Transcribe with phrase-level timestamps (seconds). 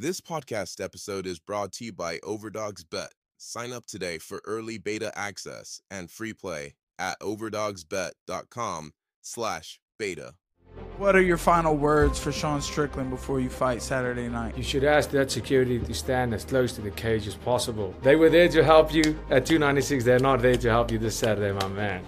[0.00, 3.12] This podcast episode is brought to you by Overdogs Bet.
[3.36, 10.36] Sign up today for early beta access and free play at overdogsbet.com slash beta.
[10.96, 14.56] What are your final words for Sean Strickland before you fight Saturday night?
[14.56, 17.94] You should ask that security to stand as close to the cage as possible.
[18.00, 20.02] They were there to help you at 296.
[20.02, 22.02] They're not there to help you this Saturday, my man.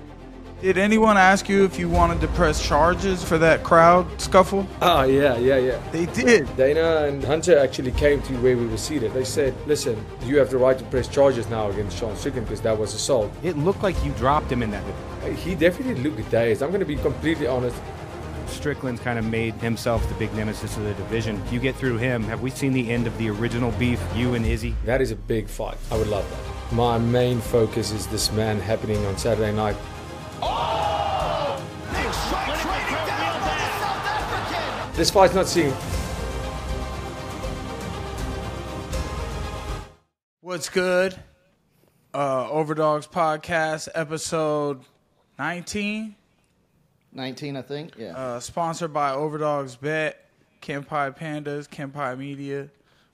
[0.62, 4.64] Did anyone ask you if you wanted to press charges for that crowd scuffle?
[4.80, 5.82] Oh, yeah, yeah, yeah.
[5.90, 6.56] They did.
[6.56, 9.12] Dana and Hunter actually came to where we were seated.
[9.12, 12.60] They said, listen, you have the right to press charges now against Sean Strickland because
[12.60, 13.32] that was assault.
[13.42, 14.84] It looked like you dropped him in that.
[15.34, 16.62] He definitely looked dazed.
[16.62, 17.76] I'm going to be completely honest.
[18.46, 21.42] Strickland's kind of made himself the big nemesis of the division.
[21.50, 24.46] You get through him, have we seen the end of the original beef, you and
[24.46, 24.76] Izzy?
[24.84, 25.78] That is a big fight.
[25.90, 26.72] I would love that.
[26.72, 29.76] My main focus is this man happening on Saturday night.
[30.42, 31.62] Oh!
[31.92, 34.96] Big strikes raining down by the South African!
[34.96, 35.72] This fight's not seen.
[40.40, 41.16] What's good?
[42.14, 44.80] Uh, Overdogs Podcast, episode
[45.38, 46.14] 19.
[47.12, 47.92] 19, I think.
[47.96, 48.16] Yeah.
[48.16, 50.28] Uh, sponsored by Overdogs Bet,
[50.60, 52.68] Kanpai Pandas, Kanpai Media.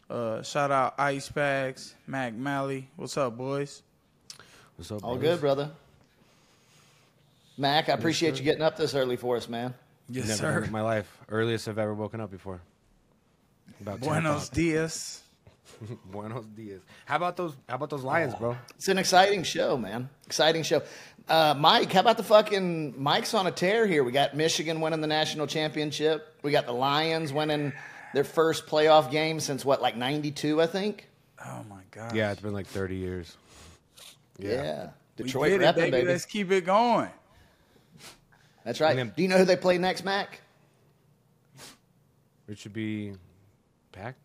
[0.09, 2.89] Uh, shout out Ice Bagz, Mac Mally.
[2.97, 3.83] What's up, boys?
[4.77, 5.23] What's up, All boys?
[5.23, 5.71] good, brother.
[7.59, 9.75] Mac, I appreciate you getting up this early for us, man.
[10.09, 11.19] Yes, Never done it in my life.
[11.29, 12.61] Earliest I've ever woken up before.
[13.81, 15.23] About Buenos dias.
[16.11, 16.81] Buenos dias.
[17.05, 17.55] How about those?
[17.69, 18.57] How about those Lions, bro?
[18.77, 20.09] It's an exciting show, man.
[20.25, 20.83] Exciting show.
[21.29, 24.03] Uh, Mike, how about the fucking Mike's on a tear here?
[24.03, 26.39] We got Michigan winning the national championship.
[26.43, 27.75] We got the Lions winning
[28.15, 31.07] their first playoff game since what, like 92, I think?
[31.45, 32.15] Oh, my God.
[32.15, 33.37] Yeah, it's been like 30 years.
[34.39, 34.91] Yeah.
[35.19, 35.91] We Detroit did it, repping, baby.
[35.91, 36.09] baby.
[36.09, 37.11] Let's keep it going.
[38.65, 38.97] That's right.
[38.97, 40.41] Then- Do you know who they play next, Mac?
[42.49, 43.13] It should be
[43.93, 44.17] Pack.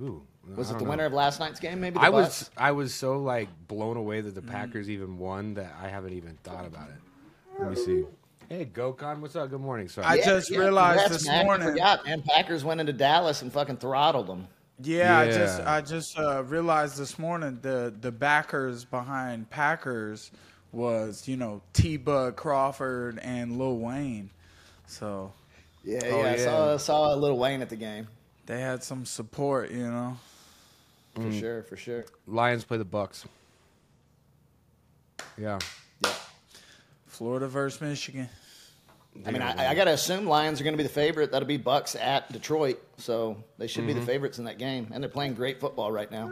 [0.00, 0.22] Ooh,
[0.56, 0.90] Was it the know.
[0.90, 1.94] winner of last night's game, maybe?
[1.94, 2.40] The I Bucks?
[2.42, 6.12] was I was so like blown away that the Packers even won that I haven't
[6.12, 7.60] even thought about it.
[7.60, 8.04] Let me see.
[8.48, 9.50] Hey, Gokon, what's up?
[9.50, 9.88] Good morning.
[9.88, 10.06] Sorry.
[10.06, 11.42] I Yeah, just yeah, realized this Mac.
[11.42, 11.68] I morning.
[11.68, 12.22] forgot, man.
[12.22, 14.46] Packers went into Dallas and fucking throttled them.
[14.80, 15.72] Yeah, I just Yeah.
[15.74, 20.30] I just uh, realized this morning the the backers behind Packers
[20.72, 24.30] was you know T Bud Crawford and Lil Wayne,
[24.86, 25.32] so
[25.84, 26.30] Yeah, Oh, yeah.
[26.32, 28.08] I saw, saw Lil Wayne at the game.
[28.46, 30.16] they had some support, you know.
[31.14, 31.40] For Mm.
[31.40, 32.04] sure, for sure.
[32.26, 33.24] Lions play the Bucks.
[35.36, 35.58] Yeah.
[36.04, 36.12] Yeah.
[37.06, 38.28] Florida versus Michigan.
[39.26, 41.32] I mean, I, I got to assume Lions are going to be the favorite.
[41.32, 45.02] That'll be Bucks at Detroit, so they should be the favorites in that game, and
[45.02, 46.30] they're playing great football right now.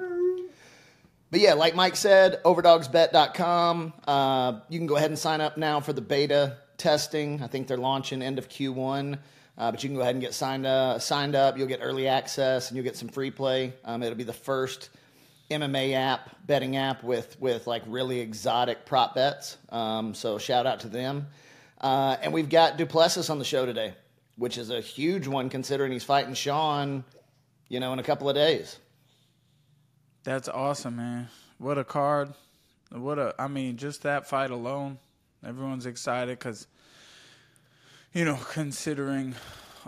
[1.30, 3.92] But yeah, like Mike said, overdogsbet.com.
[4.06, 7.42] Uh, you can go ahead and sign up now for the beta testing.
[7.42, 9.18] I think they're launching end of Q1.
[9.58, 11.56] Uh, but you can go ahead and get signed uh, signed up.
[11.56, 13.72] You'll get early access and you'll get some free play.
[13.84, 14.90] Um, it'll be the first
[15.50, 19.56] MMA app, betting app with with like really exotic prop bets.
[19.70, 21.26] Um, so shout out to them.
[21.80, 23.94] Uh, and we've got Du Plessis on the show today,
[24.36, 27.04] which is a huge one considering he's fighting Sean,
[27.68, 28.78] you know, in a couple of days.
[30.26, 31.28] That's awesome, man.
[31.58, 32.34] What a card.
[32.90, 34.98] What a I mean, just that fight alone,
[35.46, 36.66] everyone's excited cuz
[38.12, 39.36] you know, considering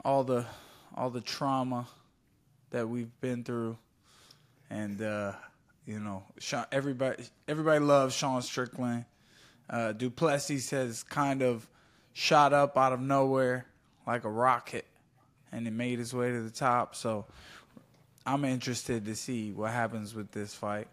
[0.04, 0.46] all the
[0.94, 1.88] all the trauma
[2.70, 3.78] that we've been through
[4.70, 5.32] and uh
[5.84, 9.06] you know, Sean, everybody everybody loves Sean Strickland.
[9.68, 11.68] Uh Du Plessis has kind of
[12.12, 13.66] shot up out of nowhere
[14.06, 14.86] like a rocket
[15.50, 16.94] and it made his way to the top.
[16.94, 17.26] So
[18.26, 20.88] I'm interested to see what happens with this fight.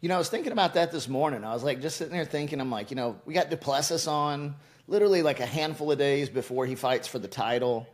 [0.00, 1.44] You know, I was thinking about that this morning.
[1.44, 4.06] I was like, just sitting there thinking, I'm like, you know, we got Du Plessis
[4.06, 4.54] on
[4.90, 7.86] literally like a handful of days before he fights for the title.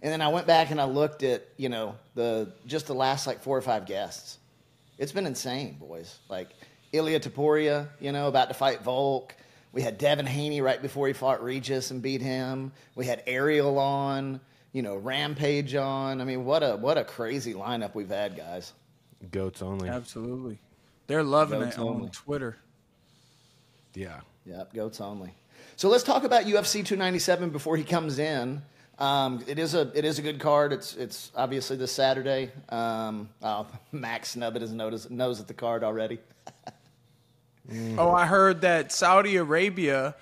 [0.00, 3.26] And then I went back and I looked at, you know, the just the last
[3.26, 4.38] like four or five guests.
[4.96, 6.18] It's been insane, boys.
[6.28, 6.48] Like
[6.92, 9.34] Ilia Topuria, you know, about to fight Volk.
[9.72, 12.70] We had Devin Haney right before he fought Regis and beat him.
[12.94, 14.40] We had Ariel on,
[14.74, 16.20] you know, Rampage on.
[16.20, 18.74] I mean, what a what a crazy lineup we've had, guys.
[19.30, 19.88] Goats only.
[19.88, 20.58] Absolutely.
[21.06, 22.10] They're loving Votes it on only.
[22.10, 22.56] Twitter.
[23.94, 24.20] Yeah.
[24.44, 25.32] Yep, goats only.
[25.76, 28.60] So let's talk about UFC 297 before he comes in.
[28.98, 30.72] Um, it is a it is a good card.
[30.72, 32.50] It's it's obviously this Saturday.
[32.68, 36.18] Um, oh, Max Snubbit is notice, knows at the card already.
[37.96, 40.16] Oh, I heard that Saudi Arabia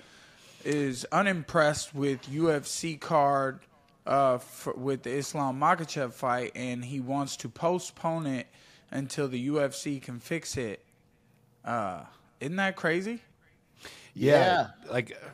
[0.63, 3.59] is unimpressed with UFC card
[4.05, 8.47] uh, for, with the Islam Makhachev fight, and he wants to postpone it
[8.91, 10.83] until the UFC can fix it.
[11.63, 12.01] Uh,
[12.39, 13.21] isn't that crazy?
[14.13, 14.67] Yeah.
[14.89, 15.29] Like, uh,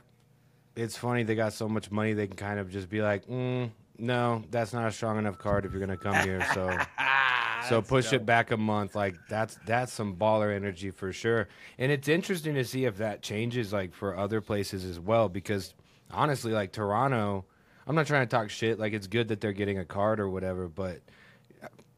[0.76, 3.70] it's funny they got so much money they can kind of just be like, mm,
[3.98, 6.46] no, that's not a strong enough card if you're gonna come here.
[6.54, 6.78] So,
[7.70, 8.96] so push it back a month.
[8.96, 11.50] Like that's that's some baller energy for sure.
[11.78, 15.28] And it's interesting to see if that changes like for other places as well.
[15.28, 15.74] Because
[16.12, 17.46] honestly, like Toronto,
[17.90, 18.78] I'm not trying to talk shit.
[18.80, 21.00] Like it's good that they're getting a card or whatever, but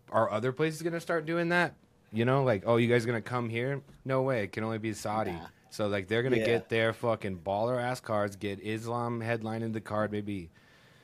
[0.09, 1.73] are other places gonna start doing that?
[2.13, 3.81] You know, like oh, you guys gonna come here?
[4.05, 4.43] No way.
[4.43, 5.31] It can only be Saudi.
[5.31, 5.47] Nah.
[5.69, 6.45] So like they're gonna Yeah.
[6.45, 10.49] get their fucking baller ass cards, get Islam headlining the card, maybe.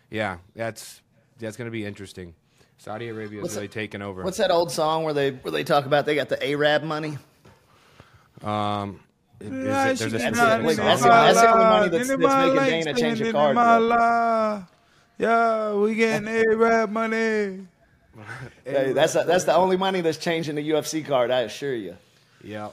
[0.10, 1.02] Yeah, that's
[1.38, 2.34] that's gonna be interesting.
[2.78, 4.24] Saudi Arabia is really taking over.
[4.24, 7.18] What's that old song where they where they talk about they got the Arab money?
[8.42, 9.02] Um,
[9.42, 10.76] is it- That's there's a specific it.
[10.76, 10.86] song.
[10.86, 11.02] That's.
[11.04, 13.56] That's the only money that's- that's making Dana change a card,
[15.18, 15.28] bro.
[15.28, 17.68] Yeah, we getting A-Rap money.
[18.66, 21.30] Hey, that's that's the only money that's changing the UFC card.
[21.30, 21.96] I assure you.
[22.44, 22.70] Yeah.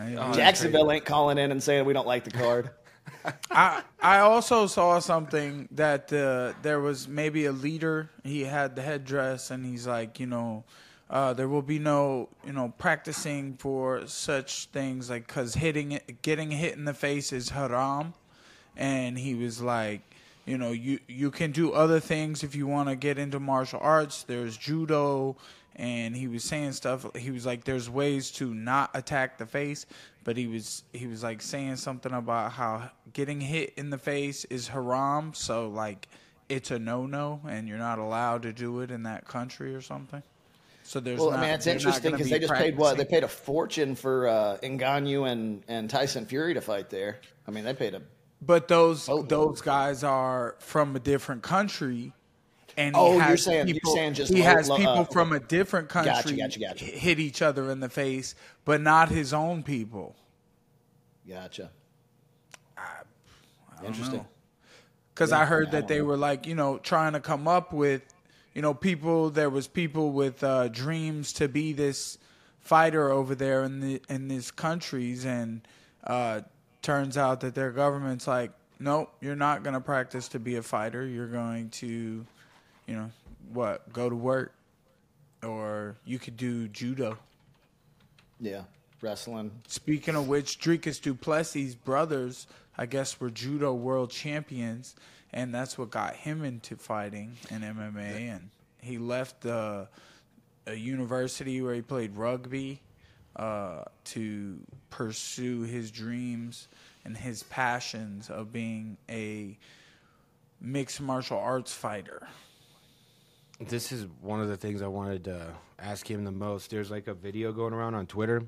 [0.00, 2.70] Oh, Jacksonville ain't calling in and saying we don't like the card.
[3.50, 8.10] I I also saw something that uh, there was maybe a leader.
[8.24, 10.64] He had the headdress, and he's like, you know,
[11.10, 16.22] uh, there will be no, you know, practicing for such things like because hitting it,
[16.22, 18.14] getting hit in the face is haram,
[18.76, 20.00] and he was like,
[20.50, 23.78] you know, you you can do other things if you want to get into martial
[23.80, 24.24] arts.
[24.24, 25.36] There's judo,
[25.76, 27.06] and he was saying stuff.
[27.16, 29.86] He was like, there's ways to not attack the face,
[30.24, 34.44] but he was he was like saying something about how getting hit in the face
[34.46, 35.32] is haram.
[35.34, 36.08] So like,
[36.48, 39.80] it's a no no, and you're not allowed to do it in that country or
[39.80, 40.22] something.
[40.82, 42.96] So there's Well, not, I mean, it's interesting because be they just paid what?
[42.96, 47.20] They paid a fortune for uh, Ngannou and, and Tyson Fury to fight there.
[47.46, 48.02] I mean, they paid a.
[48.42, 49.28] But those Boatload.
[49.28, 52.12] those guys are from a different country,
[52.76, 55.04] and Oh, he you're has saying- you're people, saying just he has lo- people uh,
[55.04, 56.84] from a different country Gotcha, gotcha, gotcha.
[56.86, 58.34] hit each other in the face,
[58.64, 60.16] but not his own people.
[61.28, 61.70] Gotcha.
[63.76, 64.18] don't Interesting.
[64.18, 64.26] know.
[65.14, 68.02] Because I heard that they were like, you know, trying to come up with,
[68.54, 69.30] you know, people.
[69.30, 72.18] There was people with uh, dreams to be this
[72.58, 75.66] fighter over there in the in these countries, and
[76.04, 76.40] uh,
[76.82, 80.62] turns out that their government's like, nope, you're not going to practice to be a
[80.62, 81.06] fighter.
[81.06, 82.24] You're going to,
[82.86, 83.10] you know,
[83.52, 83.92] what?
[83.92, 84.54] Go to work,
[85.42, 87.18] or you could do judo.
[88.40, 88.62] Yeah,
[89.02, 89.50] wrestling.
[89.68, 92.46] Speaking of which, Dricus Du Plessis' brothers,
[92.78, 94.96] I guess, were judo world champions,
[95.32, 98.30] and that's what got him into fighting in MMA.
[98.30, 98.50] And
[98.80, 99.84] he left uh,
[100.66, 102.80] a university where he played rugby
[103.36, 104.58] uh, to
[104.90, 106.68] pursue his dreams
[107.04, 109.56] and his passions of being a
[110.60, 112.26] mixed martial arts fighter.
[113.60, 115.48] This is one of the things I wanted to
[115.78, 116.70] ask him the most.
[116.70, 118.42] There's like a video going around on Twitter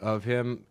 [0.00, 0.64] of him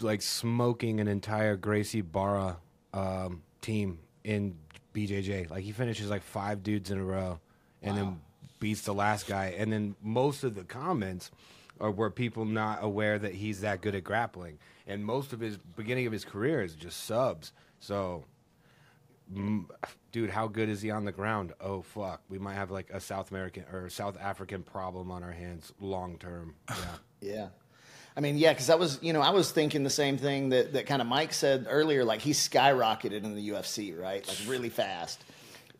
[0.00, 2.58] like smoking an entire Gracie Barra
[2.92, 4.56] um, team in
[4.94, 5.50] BJJ.
[5.50, 7.40] Like he finishes like five dudes in a row
[7.82, 8.20] and then
[8.58, 9.54] beats the last guy.
[9.58, 11.30] And then most of the comments
[11.80, 14.58] are were people not aware that he's that good at grappling.
[14.86, 17.52] And most of his beginning of his career is just subs.
[17.80, 18.24] So
[19.32, 19.64] Mm,
[20.12, 21.52] dude, how good is he on the ground?
[21.60, 25.32] Oh fuck, we might have like a South American or South African problem on our
[25.32, 26.54] hands long term.
[26.68, 27.48] Yeah, Yeah.
[28.16, 30.74] I mean, yeah, because I was, you know, I was thinking the same thing that,
[30.74, 32.04] that kind of Mike said earlier.
[32.04, 34.26] Like he skyrocketed in the UFC, right?
[34.26, 35.24] Like really fast.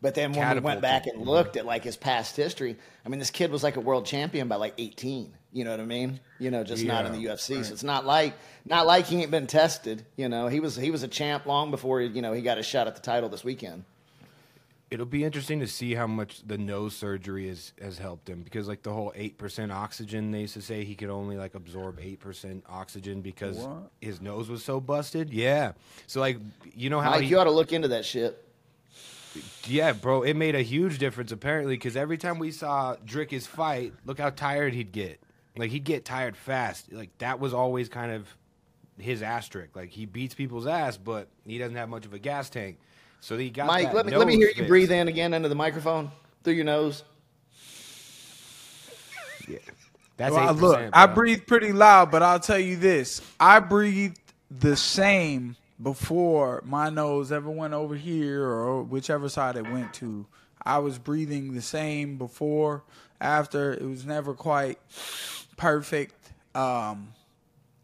[0.03, 2.77] But then when we went back and looked at like his past history,
[3.07, 5.33] I mean, this kid was like a world champion by like 18.
[5.55, 6.19] You know what I mean?
[6.39, 7.65] You know, just not in the Yeah, UFC.
[7.65, 8.35] So it's not like
[8.67, 10.05] not like he ain't been tested.
[10.17, 12.63] You know, he was he was a champ long before you know he got a
[12.63, 13.85] shot at the title this weekend.
[14.91, 18.67] it'll be interesting to see how much the nose surgery has has helped him because
[18.67, 21.99] like the whole eight percent oxygen they used to say he could only like absorb
[22.03, 23.91] eight percent oxygen because What?
[24.01, 25.33] his nose was so busted.
[25.33, 25.73] Yeah,
[26.09, 26.39] so like
[26.75, 28.41] you know how Mike, he, you ought to look into that shit.
[29.67, 33.93] Yeah, bro, it made a huge difference apparently because every time we saw Dricus fight,
[34.05, 35.21] look how tired he'd get.
[35.57, 36.93] Like he'd get tired fast.
[36.93, 38.29] Like that was always kind of
[38.99, 39.77] his asterisk.
[39.77, 42.79] Like he beats people's ass, but he doesn't have much of a gas tank.
[43.21, 45.33] So he got Mike, that let me let me nose hear you breathe in again
[45.33, 46.11] into the microphone
[46.43, 47.05] through your nose.
[49.49, 49.59] Yeah,
[50.17, 54.21] that's Well, 8%, look, I breathe pretty loud, but I'll tell you this: I breathed
[54.51, 60.27] the same before my nose ever went over here or whichever side it went to.
[60.63, 62.85] I was breathing the same before,
[63.21, 63.73] after.
[63.73, 64.79] It was never quite
[65.57, 66.15] perfect.
[66.55, 67.13] Um,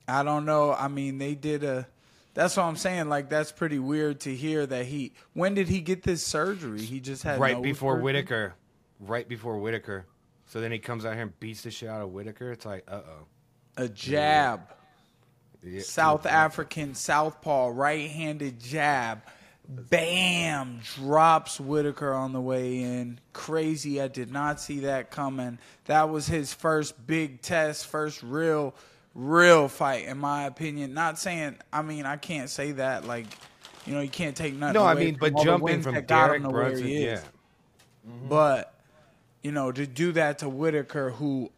[0.06, 0.72] I don't know.
[0.72, 1.86] I mean, they did a.
[2.34, 3.08] That's what I'm saying.
[3.08, 5.12] Like, that's pretty weird to hear that he.
[5.32, 6.80] When did he get this surgery?
[6.80, 8.04] He just had right before surgery?
[8.04, 8.54] Whitaker.
[9.00, 10.06] Right before Whitaker.
[10.46, 12.52] So then he comes out here and beats the shit out of Whitaker.
[12.52, 13.26] It's like, uh oh.
[13.76, 14.60] A jab.
[15.62, 15.82] Yeah.
[15.82, 19.22] South African southpaw right-handed jab
[19.70, 23.18] bam, drops Whitaker on the way in.
[23.32, 24.00] Crazy.
[24.00, 25.58] I did not see that coming.
[25.86, 28.74] That was his first big test, first real,
[29.14, 30.92] real fight, in my opinion.
[30.94, 33.06] Not saying, I mean, I can't say that.
[33.06, 33.26] Like,
[33.86, 34.74] you know, you can't take nothing.
[34.74, 37.04] No, I mean, from but jumping from that got Derek him to where Brunson, he
[37.04, 37.12] yeah.
[37.14, 37.24] is.
[38.28, 38.74] But,
[39.42, 41.50] you know, to do that to Whitaker, who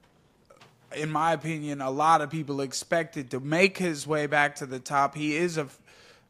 [0.95, 4.79] in my opinion, a lot of people expected to make his way back to the
[4.79, 5.15] top.
[5.15, 5.67] He is a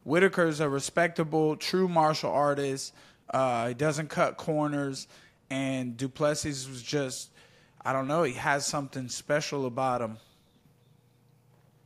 [0.03, 2.93] Whitaker's a respectable, true martial artist.
[3.29, 5.07] Uh, he doesn't cut corners,
[5.49, 7.31] and Du Plessis was just,
[7.83, 10.17] I don't know, he has something special about him.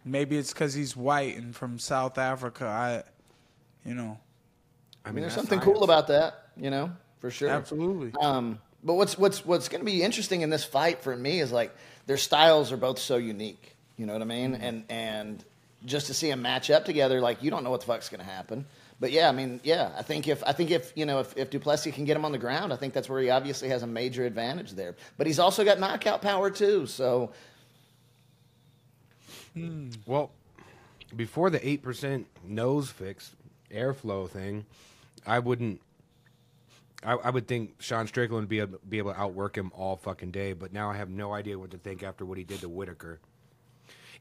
[0.04, 2.66] Maybe it's because he's white and from South Africa.
[2.66, 3.04] I,
[3.88, 4.18] you know,
[5.06, 5.74] I mean, there's something science.
[5.74, 7.50] cool about that, you know, for sure.
[7.50, 8.14] absolutely.
[8.22, 11.52] Um, but what's what's what's going to be interesting in this fight for me is
[11.52, 13.76] like their styles are both so unique.
[13.98, 14.54] You know what I mean?
[14.54, 14.64] Mm-hmm.
[14.64, 15.46] And and
[15.88, 18.20] just to see them match up together, like you don't know what the fuck's going
[18.20, 18.66] to happen.
[19.00, 21.50] But yeah, I mean, yeah, I think if I think if you know if, if
[21.50, 23.84] Du Plessis can get him on the ground, I think that's where he obviously has
[23.84, 24.96] a major advantage there.
[25.18, 26.86] But he's also got knockout power too.
[26.88, 27.32] So
[29.54, 29.90] hmm.
[30.06, 30.32] Well,
[31.16, 33.36] before the eight percent nose fix
[33.72, 34.66] airflow thing,
[35.26, 35.82] I wouldn't.
[37.04, 39.96] I, I would think Sean Strickland would be able, be able to outwork him all
[39.96, 42.62] fucking day, but now I have no idea what to think after what he did
[42.62, 43.20] to Whitaker.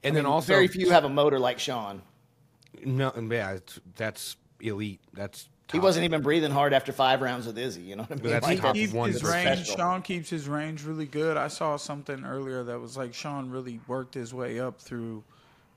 [0.05, 2.03] And then also, very few have a motor like Sean.
[2.85, 3.59] no, and yeah,
[3.97, 5.01] that's elite.
[5.15, 7.83] That's He wasn't even breathing hard after five rounds with Izzy.
[7.83, 8.33] You know what I mean?
[8.33, 9.61] that's Like, top keeps one his range.
[9.67, 9.77] special.
[9.77, 11.37] Sean keeps his range really good.
[11.37, 15.25] I saw something earlier that was like Sean really worked his way up through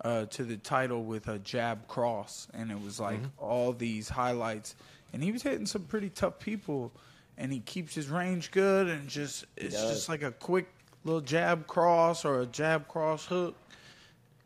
[0.03, 3.43] uh, to the title with a jab cross, and it was like Mm-hmm.
[3.43, 4.75] all these highlights,
[5.13, 6.91] and he was hitting some pretty tough people,
[7.37, 10.67] and he keeps his range good, and just it's just like a quick
[11.03, 13.55] little jab cross or a jab cross hook,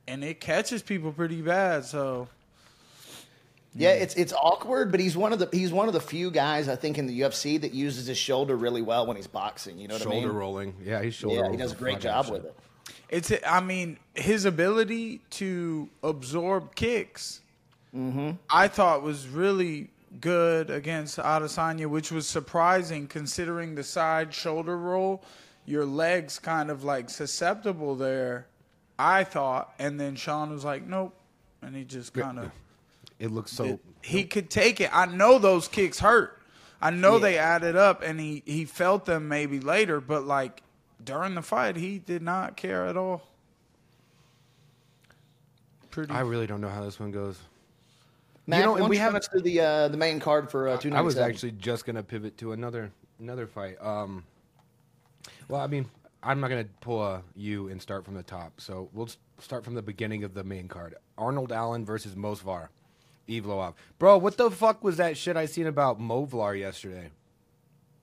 [0.07, 1.85] and it catches people pretty bad.
[1.85, 2.27] So
[3.75, 6.67] Yeah, it's it's awkward, but he's one of the he's one of the few guys
[6.69, 9.79] I think in the UFC that uses his shoulder really well when he's boxing.
[9.79, 10.23] You know what shoulder I mean?
[10.27, 10.75] Shoulder rolling.
[10.83, 12.55] Yeah, he's shoulder Yeah, he does a great job of with it.
[13.09, 17.41] It's, I mean, his ability to absorb kicks,
[17.95, 18.31] mm-hmm.
[18.49, 25.23] I thought was really good against Adesanya, which was surprising considering the side shoulder roll.
[25.65, 28.47] Your legs kind of like susceptible there,
[28.97, 29.73] I thought.
[29.79, 31.13] And then Sean was like, nope.
[31.61, 32.51] And he just kind of.
[33.19, 33.79] It looks so.
[34.01, 34.89] He could take it.
[34.93, 36.39] I know those kicks hurt.
[36.81, 40.61] I know they added up, and he he felt them maybe later, but like
[41.01, 43.21] during the fight, he did not care at all.
[45.91, 46.11] Pretty.
[46.11, 47.39] I really don't know how this one goes.
[48.47, 50.93] Mac, know, and we have- run us the uh, the main card for uh, two
[50.93, 53.77] I was actually just gonna pivot to another another fight.
[53.81, 54.25] Um,
[55.47, 55.89] well, I mean,
[56.23, 59.75] I'm not gonna pull a U and start from the top, so we'll start from
[59.75, 60.95] the beginning of the main card.
[61.17, 62.69] Arnold Allen versus Movsar,
[63.27, 63.73] Evloev.
[63.99, 67.09] Bro, what the fuck was that shit I seen about Movsar yesterday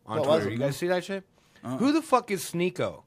[0.07, 0.49] on What Twitter?
[0.49, 1.25] it, You guys see that shit?
[1.63, 3.03] Who the fuck is Sneako?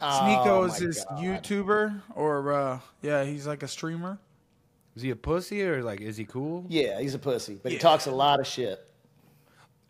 [0.00, 1.18] Sneako Oh, is my this God.
[1.22, 4.18] YouTuber, or uh, yeah, he's like a streamer.
[4.96, 6.66] Is he a pussy or like is he cool?
[6.68, 8.84] Yeah, he's a pussy, but he talks a lot of shit.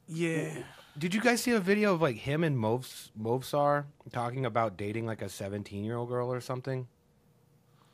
[0.06, 0.62] Yeah,
[0.99, 5.06] Did you guys see a video of like him and Movs, Movsar talking about dating
[5.06, 6.87] like a 17 year old girl or something?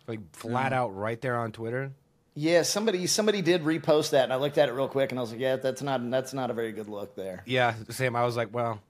[0.07, 0.77] Like flat mm.
[0.77, 1.93] out right there on Twitter.
[2.35, 5.23] Yeah, somebody somebody did repost that, and I looked at it real quick, and I
[5.23, 7.43] was like, yeah, that's not that's not a very good look there.
[7.47, 8.15] Yeah, Sam.
[8.17, 8.81] I was like, well,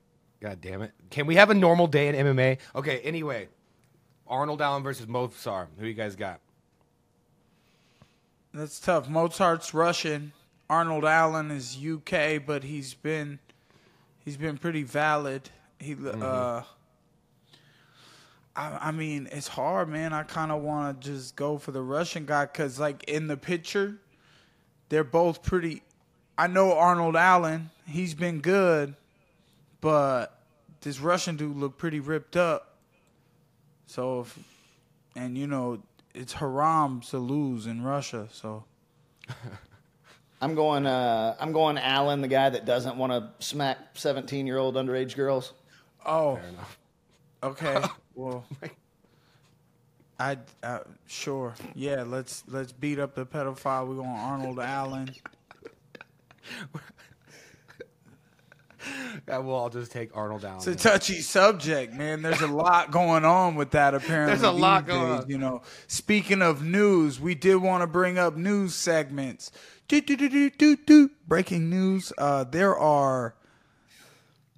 [0.41, 0.93] god damn it.
[1.11, 2.59] Can we have a normal day in MMA?
[2.77, 3.01] Okay.
[3.01, 3.49] Anyway,
[4.27, 5.67] Arnold Allen versus Movsar.
[5.79, 6.41] Who you guys got?
[8.53, 9.09] that's tough.
[9.09, 10.33] Movsar's Russian.
[10.69, 13.39] Arnold Allen is UK, but he's been
[14.29, 15.49] he's been pretty valid.
[15.79, 16.63] He uh
[18.55, 20.13] I, I mean, it's hard, man.
[20.13, 23.39] I kind of want to just go for the Russian guy because, like, in the
[23.39, 23.97] picture,
[24.91, 25.83] they're both pretty.
[26.37, 28.95] I know Arnold Allen; he's been good,
[29.81, 30.39] but
[30.83, 32.77] this Russian dude looked pretty ripped up.
[33.87, 34.39] So, if,
[35.17, 35.81] and you know,
[36.13, 38.29] it's haram to lose in Russia.
[38.31, 38.65] So,
[40.41, 44.59] I'm going uh, I'm going Allen, the guy that doesn't want to smack 17 year
[44.59, 45.53] old underage girls.
[46.07, 46.39] oh,
[47.43, 47.83] okay,
[48.15, 48.45] well,
[50.21, 52.05] I uh, sure, yeah.
[52.07, 53.89] Let's let's beat up the pedophile.
[53.89, 55.11] We're going Arnold Allen.
[59.27, 60.59] Yeah, we'll all just take Arnold Allen.
[60.59, 62.23] It's a touchy subject, man.
[62.23, 63.93] There's a lot going on with that.
[63.93, 65.31] Apparently, There's a lot these going days, on.
[65.31, 69.51] You know, speaking of news, we did want to bring up news segments.
[69.89, 71.11] Do, do, do, do, do, do.
[71.27, 73.35] Breaking news: uh, There are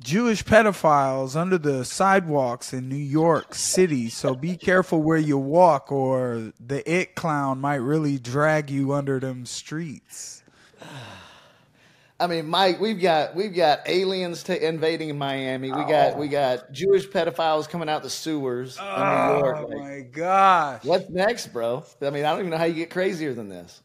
[0.00, 4.08] Jewish pedophiles under the sidewalks in New York City.
[4.08, 9.20] So be careful where you walk, or the it clown might really drag you under
[9.20, 10.42] them streets.
[12.18, 15.70] I mean, Mike, we've got we've got aliens ta invading Miami.
[15.72, 19.58] We got we got Jewish pedophiles coming out the sewers in New York.
[19.60, 20.84] Oh Like, my gosh.
[20.84, 21.84] what's next, bro?
[22.02, 23.80] I mean, I don't even know how you get crazier than this.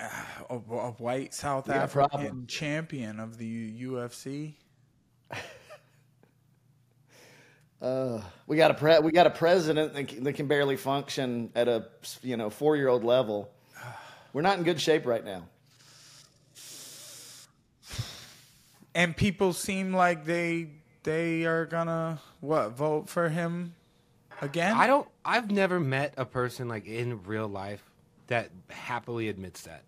[0.50, 2.46] A, a white South We got a African problem.
[2.46, 4.54] champion of the UFC.
[7.82, 11.50] Uh, we got a pre- we got a president that can, that can barely function
[11.54, 11.86] at a
[12.22, 13.50] you know four year old level.
[14.34, 15.44] We're not in good shape right now.
[18.94, 20.68] And people seem like they
[21.04, 23.74] they are gonna what vote for him
[24.42, 24.74] again.
[24.76, 25.08] I don't.
[25.24, 27.82] I've never met a person like in real life
[28.26, 29.84] that happily admits that.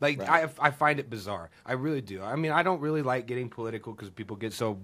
[0.00, 1.50] Like I, I find it bizarre.
[1.64, 2.22] I really do.
[2.22, 4.78] I mean, I don't really like getting political because people get so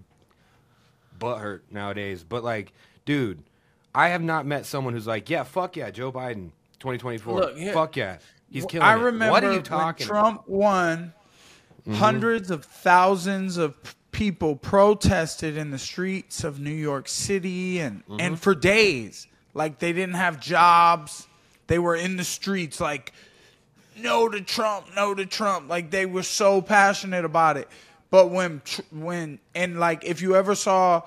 [1.18, 2.24] butthurt nowadays.
[2.24, 2.72] But like,
[3.04, 3.42] dude,
[3.94, 6.50] I have not met someone who's like, yeah, fuck yeah, Joe Biden,
[6.80, 8.18] 2024, Look, fuck yeah,
[8.50, 9.00] he's killing I it.
[9.00, 10.06] remember What are you when talking?
[10.06, 10.22] about?
[10.22, 11.12] Trump won.
[11.90, 13.74] Hundreds of thousands of
[14.12, 18.20] people protested in the streets of New York City and Mm-hmm.
[18.20, 19.26] and for days.
[19.52, 21.26] Like they didn't have jobs.
[21.66, 23.12] They were in the streets like
[23.96, 25.68] no to Trump, no to Trump.
[25.68, 27.68] Like they were so passionate about it.
[28.10, 31.02] But when when and like if you ever saw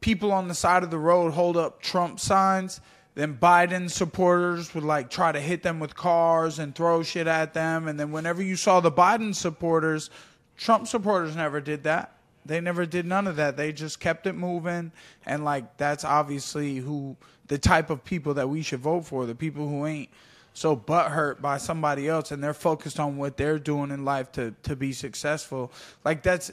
[0.00, 2.80] people on the side of the road hold up Trump signs,
[3.14, 7.54] then Biden supporters would like try to hit them with cars and throw shit at
[7.54, 7.88] them.
[7.88, 10.10] And then whenever you saw the Biden supporters,
[10.56, 12.12] Trump supporters never did that.
[12.44, 13.56] They never did none of that.
[13.56, 14.92] They just kept it moving.
[15.24, 17.16] And like that's obviously who
[17.48, 20.10] the type of people that we should vote for, the people who ain't
[20.56, 24.54] so butthurt by somebody else and they're focused on what they're doing in life to
[24.62, 25.70] to be successful.
[26.02, 26.50] Like that's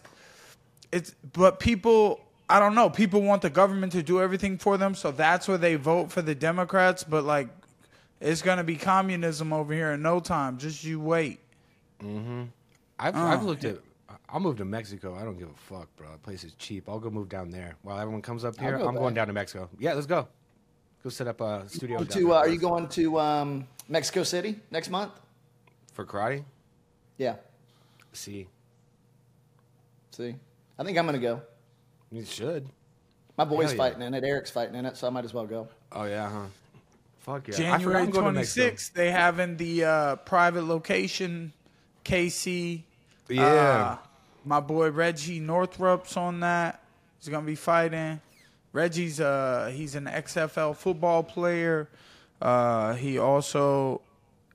[0.91, 2.19] it's but people
[2.49, 5.57] I don't know, people want the government to do everything for them, so that's where
[5.57, 7.47] they vote for the Democrats, but like
[8.19, 10.57] it's gonna be communism over here in no time.
[10.57, 11.39] Just you wait.
[12.99, 13.77] I've, I've looked at.
[14.27, 15.15] I'll move to Mexico.
[15.15, 16.11] I don't give a fuck, bro.
[16.11, 16.89] The place is cheap.
[16.89, 17.75] I'll go move down there.
[17.83, 19.69] While everyone comes up here, go I'm going down to Mexico.
[19.79, 20.27] Yeah, let's go.
[21.03, 22.03] Go set up a studio.
[22.03, 25.11] To, uh, are you going to um, Mexico City next month?
[25.93, 26.43] for karate?
[27.17, 27.35] Yeah.
[28.13, 28.47] See,
[30.11, 30.35] See,
[30.77, 31.41] I think I'm gonna go.
[32.11, 32.67] you should.
[33.37, 33.77] My boy's Hell yeah.
[33.77, 34.23] fighting in it.
[34.23, 35.67] Eric's fighting in it, so I might as well go.
[35.91, 36.45] Oh yeah, huh?
[37.19, 37.55] Fuck yeah.
[37.55, 38.69] I January I'm going to Mexico.
[38.69, 41.53] 26th, they have in the uh, private location,
[42.05, 42.83] KC.
[43.29, 43.43] Yeah.
[43.43, 43.97] Uh,
[44.45, 46.83] my boy Reggie Northrup's on that.
[47.19, 48.19] He's gonna be fighting.
[48.73, 51.87] Reggie's uh he's an XFL football player.
[52.43, 54.01] Uh, he also,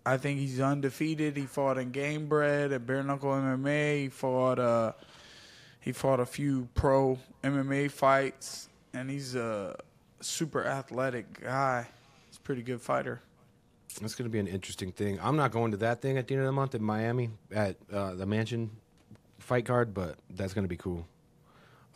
[0.04, 1.38] I think he's undefeated.
[1.38, 4.02] He fought in Gamebred at Bare Knuckle MMA.
[4.02, 4.92] He fought uh
[5.80, 9.74] he fought a few pro MMA fights, and he's a
[10.20, 11.86] super athletic guy.
[12.26, 13.22] He's a pretty good fighter.
[13.98, 15.18] That's going to be an interesting thing.
[15.22, 17.76] I'm not going to that thing at the end of the month in Miami at
[17.90, 18.70] uh, the Mansion
[19.38, 21.06] fight card, but that's going to be cool.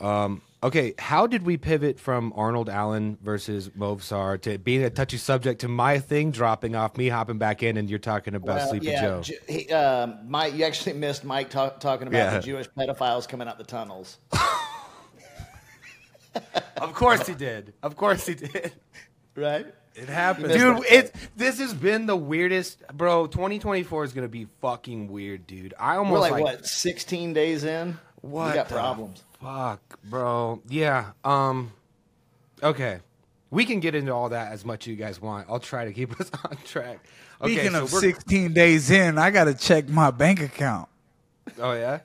[0.00, 5.16] Um, okay, how did we pivot from Arnold Allen versus Movsar to being a touchy
[5.16, 8.68] subject to my thing dropping off, me hopping back in, and you're talking about Well,
[8.70, 9.22] Sleepy yeah, Joe?
[9.22, 12.38] Ju- he, um, Mike, you actually missed Mike talk, talking about Yeah.
[12.38, 14.18] the Jewish pedophiles coming out the tunnels.
[16.76, 17.74] of course he did.
[17.82, 18.72] Of course he did.
[19.34, 19.66] Right?
[19.94, 21.14] It happened, Dude, it.
[21.36, 23.26] this has been the weirdest, bro.
[23.26, 25.74] 2024 is gonna be fucking weird, dude.
[25.78, 27.98] I almost We're like, like what, 16 days in?
[28.22, 29.22] What We got the problems.
[29.42, 30.62] Fuck, bro.
[30.68, 31.12] Yeah.
[31.24, 31.72] Um.
[32.62, 33.00] Okay.
[33.50, 35.46] We can get into all that as much as you guys want.
[35.50, 37.00] I'll try to keep us on track.
[37.40, 40.88] Okay, Speaking so of we're- 16 days in, I got to check my bank account.
[41.58, 42.00] Oh yeah.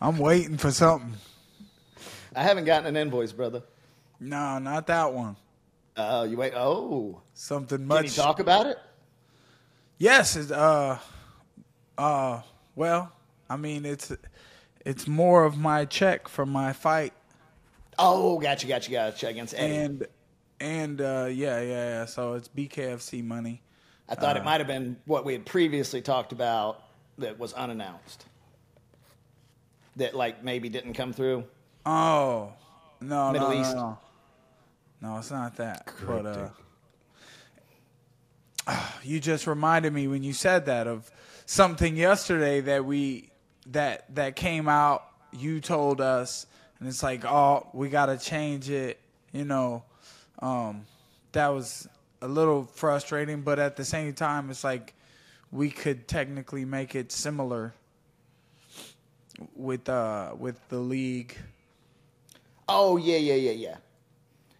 [0.00, 1.14] I'm waiting for something.
[2.36, 3.62] I haven't gotten an invoice, brother.
[4.20, 5.36] No, not that one.
[5.96, 6.52] Oh, you wait.
[6.54, 7.20] Oh.
[7.32, 7.96] Something much.
[7.96, 8.16] Can much.
[8.16, 8.78] you talk about it?
[9.98, 10.98] Yes, it's, uh,
[11.96, 12.42] uh,
[12.74, 13.12] well,
[13.48, 14.12] I mean, it's
[14.84, 17.12] it's more of my check from my fight,
[17.98, 19.28] Oh, gotcha, gotcha, gotcha.
[19.28, 19.76] Against Eddie.
[19.76, 20.06] and
[20.60, 22.04] and uh, yeah, yeah, yeah.
[22.06, 23.62] So it's BKFC money.
[24.08, 26.82] I thought uh, it might have been what we had previously talked about
[27.18, 28.26] that was unannounced.
[29.96, 31.44] That, like, maybe didn't come through.
[31.86, 32.52] Oh,
[33.00, 33.76] no, Middle no, no, East.
[33.76, 33.98] no,
[35.00, 35.88] no, it's not that.
[36.04, 36.26] But
[38.66, 41.10] uh, you just reminded me when you said that of
[41.46, 43.30] something yesterday that we
[43.66, 45.04] that that came out.
[45.32, 46.46] You told us,
[46.78, 49.00] and it's like, oh, we got to change it.
[49.32, 49.82] You know,
[50.38, 50.86] um,
[51.32, 51.88] that was
[52.22, 54.94] a little frustrating, but at the same time, it's like
[55.50, 57.74] we could technically make it similar
[59.56, 61.36] with uh with the league.
[62.68, 63.76] Oh, yeah, yeah, yeah, yeah.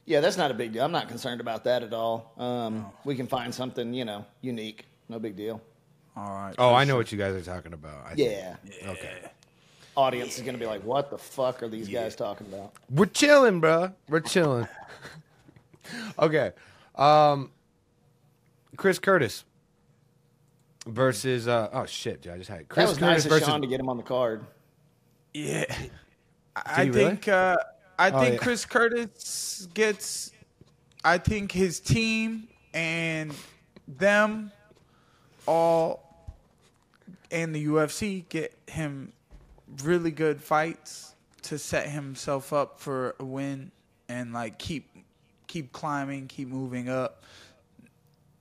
[0.06, 0.84] Yeah, that's not a big deal.
[0.84, 2.32] I'm not concerned about that at all.
[2.36, 4.84] Um, We can find something, you know, unique.
[5.08, 5.62] No big deal.
[6.16, 6.54] All right.
[6.58, 6.96] Oh, for I know sure.
[6.98, 8.06] what you guys are talking about.
[8.06, 8.56] I Yeah.
[8.86, 9.18] Okay.
[9.96, 12.72] Audience is going to be like, what the fuck are these guys talking about?
[12.90, 13.92] We're chilling, bro.
[14.08, 14.66] We're chilling.
[16.18, 16.52] okay.
[16.94, 17.50] Um
[18.76, 19.44] Chris Curtis
[20.86, 22.68] versus uh oh shit, dude, I just had it.
[22.68, 24.44] Chris that was Curtis nice of versus Sean to get him on the card.
[25.32, 25.64] Yeah.
[26.56, 27.04] I he really?
[27.10, 27.56] think uh,
[27.98, 28.40] I Oh, think yeah.
[28.40, 30.30] Chris Curtis gets
[31.04, 33.32] I think his team and
[33.86, 34.50] them
[35.46, 36.03] all
[37.30, 39.12] and the UFC get him
[39.82, 43.70] really good fights to set himself up for a win
[44.08, 44.88] and like keep
[45.46, 47.24] keep climbing, keep moving up.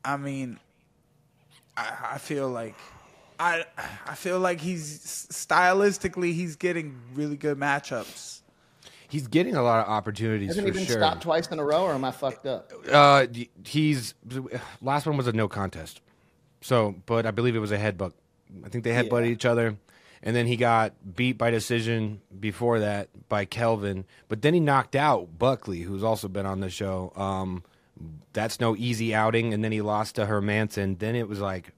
[0.06, 0.60] I mean,
[1.78, 2.76] I, I feel like
[3.40, 3.66] I
[4.08, 5.00] I feel like he's
[5.32, 8.42] stylistically he's getting really good matchups.
[9.08, 10.98] He's getting a lot of opportunities Hasn't for he been sure.
[10.98, 12.72] stopped twice in a row, or am I fucked up?
[12.92, 13.28] Uh,
[13.64, 14.16] he's
[14.82, 16.02] last one was a no contest.
[16.62, 18.14] So, but I believe it was a headbutt.
[18.66, 19.32] I think they headbutted Yeah.
[19.32, 19.78] each other,
[20.22, 24.06] and then he got beat by decision before that by Kelvin.
[24.28, 27.12] But then he knocked out Buckley, who's also been on the show.
[27.16, 27.64] Um,
[28.34, 31.00] that's no easy outing, and then he lost to Hermansson.
[31.00, 31.72] Then it was like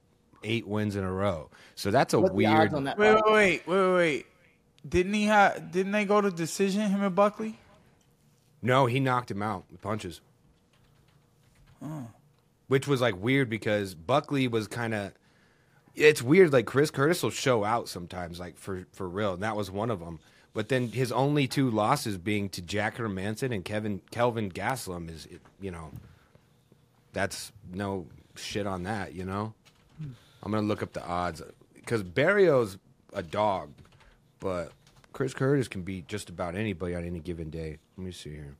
[0.43, 1.49] eight wins in a row.
[1.75, 2.71] So that's a What the weird.
[2.71, 2.97] that?
[2.97, 4.25] Wait, wait, wait, wait, wait.
[4.87, 5.71] Didn't he have?
[5.71, 6.81] Didn't they go to decision?
[6.89, 7.57] Him and Buckley.
[8.61, 10.21] No, he knocked him out with punches.
[12.67, 15.11] Which was like weird because Buckley was kind of.
[15.95, 16.51] It's weird.
[16.51, 19.89] Like Chris Curtis will show out sometimes, like for for real, and that was one
[19.89, 20.19] of them.
[20.53, 25.27] But then his only two losses being to Jack Hermansson and Kevin Kelvin Gastelum is,
[25.59, 25.91] you know,
[27.13, 29.13] that's no shit on that.
[29.13, 29.53] You know,
[30.43, 31.41] I'm gonna look up the odds
[31.73, 32.77] because Barriault's
[33.13, 33.71] a dog,
[34.39, 34.71] but
[35.13, 37.77] Chris Curtis can beat just about anybody on any given day.
[37.97, 38.55] Let me see here.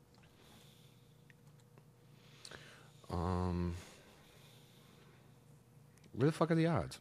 [3.10, 3.76] Um,
[6.14, 7.00] where the fuck are the odds?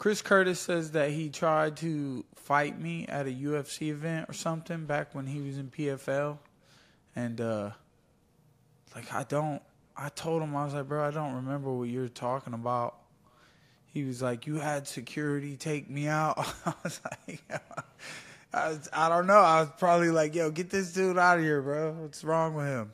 [0.00, 4.86] Chris Curtis says that he tried to fight me at a UFC event or something
[4.86, 6.38] back when he was in PFL,
[7.14, 7.70] and uh,
[8.94, 9.60] like I don't.
[9.94, 12.94] I told him I was like, bro, I don't remember what you're talking about.
[13.92, 16.38] He was like, you had security take me out.
[16.64, 17.42] I was like,
[18.54, 19.34] I, was, I don't know.
[19.34, 21.92] I was probably like, yo, get this dude out of here, bro.
[21.92, 22.92] What's wrong with him?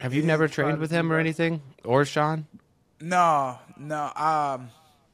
[0.00, 2.46] Have you never trained with him or anything, or Sean?
[3.00, 4.68] No, no, um,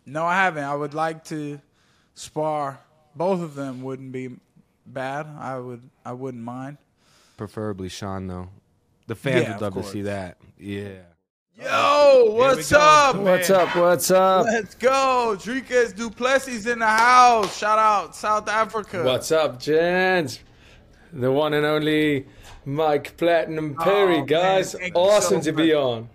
[0.06, 0.64] no, I haven't.
[0.64, 1.60] I would like to
[2.14, 2.80] spar.
[3.16, 4.30] Both of them wouldn't be
[4.86, 5.26] bad.
[5.38, 6.78] I would, I wouldn't mind.
[7.36, 8.48] Preferably Sean, though.
[9.06, 10.38] The fans Yeah, would of love to see that.
[10.58, 10.98] Yeah.
[11.56, 12.78] Yo, what's go.
[12.80, 13.16] up?
[13.16, 13.76] What's up?
[13.76, 14.46] What's up?
[14.46, 15.36] Let's go.
[15.38, 17.56] Dricus Du Plessis in the house.
[17.56, 19.04] Shout out South Africa.
[19.04, 20.40] What's up, gents?
[21.12, 22.26] The one and only
[22.64, 24.74] Mike Platinum Perry, Oh, guys.
[24.94, 26.08] Awesome so to be on.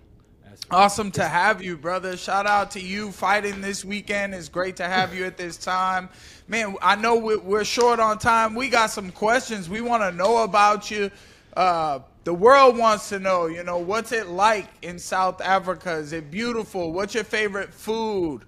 [0.72, 2.16] Awesome to have you, brother.
[2.16, 4.36] Shout out to you fighting this weekend.
[4.36, 6.10] It's great to have you at this time.
[6.48, 8.54] Man, I know we- we're short on time.
[8.54, 11.10] We got some questions we want to know about you.
[11.58, 15.94] Uh, the world wants to know, you know, what's it like in South Africa?
[15.94, 16.92] Is it beautiful?
[16.94, 18.42] What's your favorite food?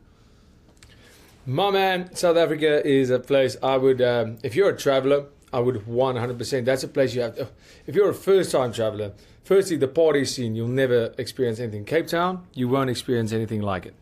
[1.47, 5.59] My man, South Africa is a place I would, um, if you're a traveler, I
[5.59, 6.65] would 100%.
[6.65, 7.49] That's a place you have to,
[7.85, 11.83] if you're a first time traveler, firstly, the party scene, you'll never experience anything.
[11.85, 13.95] Cape Town, you won't experience anything like it.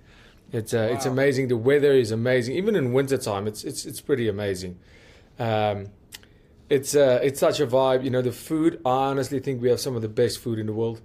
[0.52, 1.48] It's, uh, it's amazing.
[1.48, 2.56] The weather is amazing.
[2.56, 4.80] Even in wintertime, it's, it's, it's pretty amazing.
[5.38, 5.88] Um,
[6.70, 8.04] it's, uh, it's such a vibe.
[8.04, 10.66] You know, the food, I honestly think we have some of the best food in
[10.66, 11.02] the world.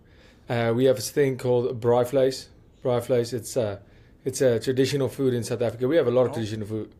[0.48, 2.46] Uh, we have this thing called braaivleis.
[2.82, 3.78] Braaivleis, it's, uh,
[4.24, 5.88] it's a traditional food in South Africa.
[5.88, 6.94] We have a lot of traditional food.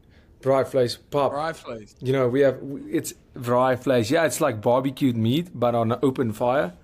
[0.44, 1.32] Pap.
[1.32, 1.94] Braai vlees.
[2.00, 4.10] You know, we have it's braaivleis.
[4.10, 6.74] Yeah, it's like barbecued meat, but on an open fire.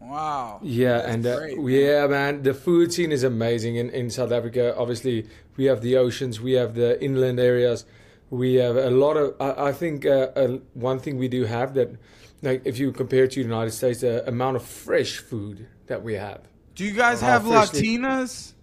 [0.00, 0.60] Wow.
[0.62, 4.32] Yeah, That's and uh, great, yeah, man, the food scene is amazing in, in South
[4.32, 4.74] Africa.
[4.76, 7.84] Obviously, we have the oceans, we have the inland areas,
[8.30, 9.34] we have a lot of.
[9.38, 11.90] I, I think uh, uh, one thing we do have that,
[12.42, 16.02] like, if you compare it to the United States, the amount of fresh food that
[16.02, 16.40] we have.
[16.74, 18.54] Do you guys have Latinas?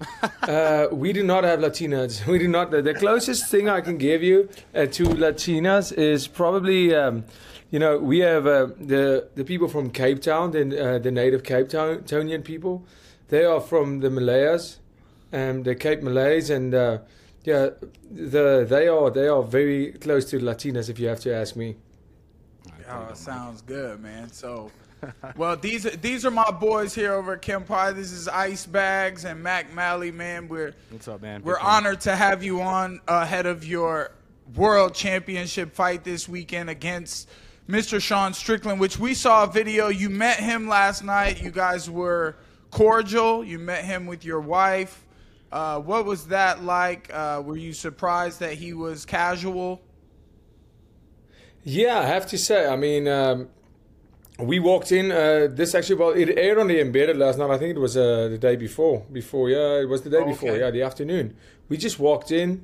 [0.48, 2.26] Uh, we do not have Latinas.
[2.32, 2.70] We do not.
[2.70, 7.24] The, closest thing I can give you uh, to Latinas is probably, um,
[7.70, 11.42] you know, we have uh, the the people from Cape Town, the, uh, the native
[11.42, 12.86] Cape Town, Townian people.
[13.28, 14.78] They are from the Malayas,
[15.32, 16.98] and the Cape Malays, and uh,
[17.44, 17.70] yeah,
[18.10, 20.88] the they are they are very close to Latinas.
[20.88, 21.76] If you have to ask me.
[22.90, 24.30] Oh, sounds good, man.
[24.32, 24.70] So,
[25.36, 27.94] well, these are these are my boys here over at Kempire.
[27.94, 30.48] This is Ice Bagz and Mac Mally, man.
[30.48, 31.42] We're What's up, man?
[31.42, 34.10] we're honored to have you on ahead of your
[34.54, 37.28] world championship fight this weekend against
[37.68, 38.00] Mr.
[38.00, 39.88] Sean Strickland, which we saw a video.
[39.88, 41.42] You met him last night.
[41.42, 42.36] You guys were
[42.70, 43.44] cordial.
[43.44, 45.04] You met him with your wife.
[45.52, 47.12] Uh, what was that like?
[47.12, 49.80] Uh, were you surprised that he was casual?
[51.64, 52.66] Yeah, I have to say.
[52.66, 53.48] I mean, um,
[54.38, 55.10] we walked in.
[55.10, 57.50] Uh, this actually, well, it aired on the embedded last night.
[57.50, 59.04] I think it was uh, the day before.
[59.12, 60.50] Before, yeah, it was the day Oh, before.
[60.50, 60.60] okay.
[60.60, 61.36] Yeah, the afternoon.
[61.68, 62.62] We just walked in.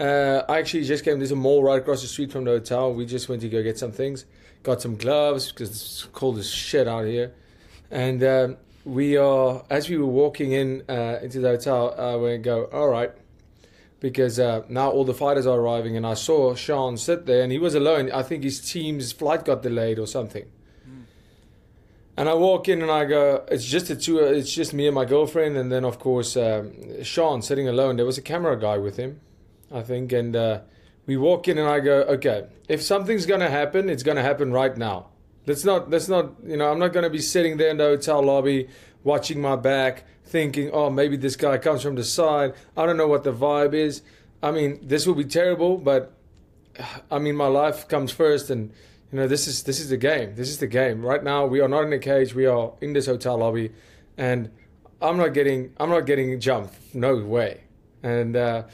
[0.00, 1.18] Uh, I actually just came.
[1.18, 2.92] There's a mall right across the street from the hotel.
[2.92, 4.24] We just went to go get some things.
[4.62, 7.32] Got some gloves because it's cold as shit out here.
[7.90, 12.42] And um, we are, as we were walking in uh, into the hotel, I went
[12.42, 13.10] go, all right,
[14.00, 17.52] because uh, now all the fighters are arriving, and I saw Sean sit there, and
[17.52, 18.10] he was alone.
[18.10, 20.46] I think his team's flight got delayed or something.
[22.16, 24.94] And I walk in and I go, it's just the two, it's just me and
[24.94, 27.96] my girlfriend, and then of course um, Sean sitting alone.
[27.96, 29.20] There was a camera guy with him,
[29.72, 30.60] I think, and uh,
[31.06, 34.76] we walk in and I go, okay, if something's gonna happen, it's gonna happen right
[34.76, 35.08] now.
[35.46, 38.22] Let's not, let's not, you know, I'm not gonna be sitting there in the hotel
[38.22, 38.68] lobby
[39.04, 42.52] watching my back, thinking, oh, maybe this guy comes from the side.
[42.76, 44.02] I don't know what the vibe is.
[44.42, 46.12] I mean, this will be terrible, but
[47.10, 48.72] I mean, my life comes first, and
[49.12, 50.34] you know, this is this is the game.
[50.34, 51.04] This is the game.
[51.04, 52.34] Right now, we are not in a cage.
[52.34, 53.72] We are in this hotel lobby,
[54.16, 54.50] and
[55.00, 56.74] I'm not getting I'm not getting jumped.
[56.94, 57.64] No way.
[58.02, 58.64] And uh,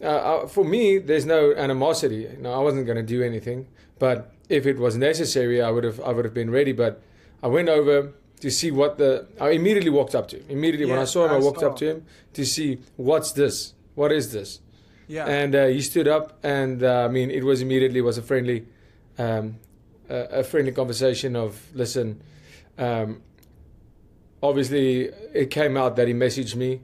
[0.00, 2.28] uh, uh, for me, there's no animosity.
[2.38, 3.66] No, I wasn't going to do anything.
[3.98, 6.72] But if it was necessary, I would have I would have been ready.
[6.72, 7.02] But
[7.42, 9.26] I went over to see what the.
[9.40, 10.44] I immediately walked up to him.
[10.48, 11.70] Immediately when I saw him, I, I walked saw.
[11.70, 13.74] up to him to see what's this.
[13.94, 14.60] What is this?
[15.08, 15.26] Yeah.
[15.26, 18.66] And uh, he stood up, and uh, I mean, it was immediately was a friendly,
[19.18, 19.58] um,
[20.10, 22.22] a, friendly conversation of listen.
[22.78, 23.22] Um,
[24.42, 26.80] obviously, it came out that he messaged me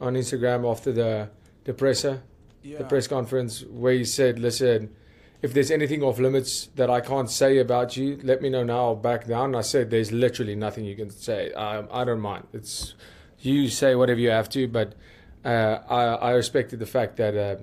[0.00, 1.30] on Instagram after the
[1.64, 2.22] the presser,
[2.62, 2.78] yeah.
[2.78, 4.94] the press conference, where he said, "Listen,
[5.42, 8.86] if there's anything off limits that I can't say about you, let me know now.
[8.86, 11.52] I'll back down." I said, "There's literally nothing you can say.
[11.54, 12.46] I, I don't mind.
[12.52, 12.94] It's
[13.40, 14.94] you say whatever you have to, but
[15.44, 17.56] uh, I, I respected the fact that uh,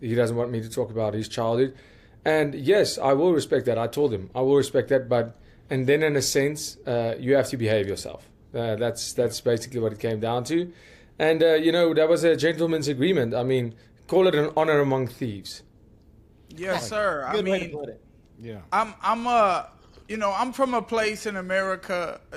[0.00, 1.76] he doesn't want me to talk about his childhood.
[2.24, 3.78] And yes, I will respect that.
[3.78, 5.36] I told him I will respect that, but
[5.70, 8.28] and then in a sense, uh, you have to behave yourself.
[8.54, 10.72] Uh, that's that's basically what it came down to.
[11.18, 13.34] And uh, you know, that was a gentleman's agreement.
[13.34, 13.74] I mean,
[14.06, 15.62] call it an honor among thieves.
[16.48, 17.24] Yes, sir.
[17.26, 18.00] I Good way to put it.
[18.40, 18.60] Yeah.
[18.72, 19.64] I'm I'm uh
[20.08, 22.36] you know I'm from a place in America, uh,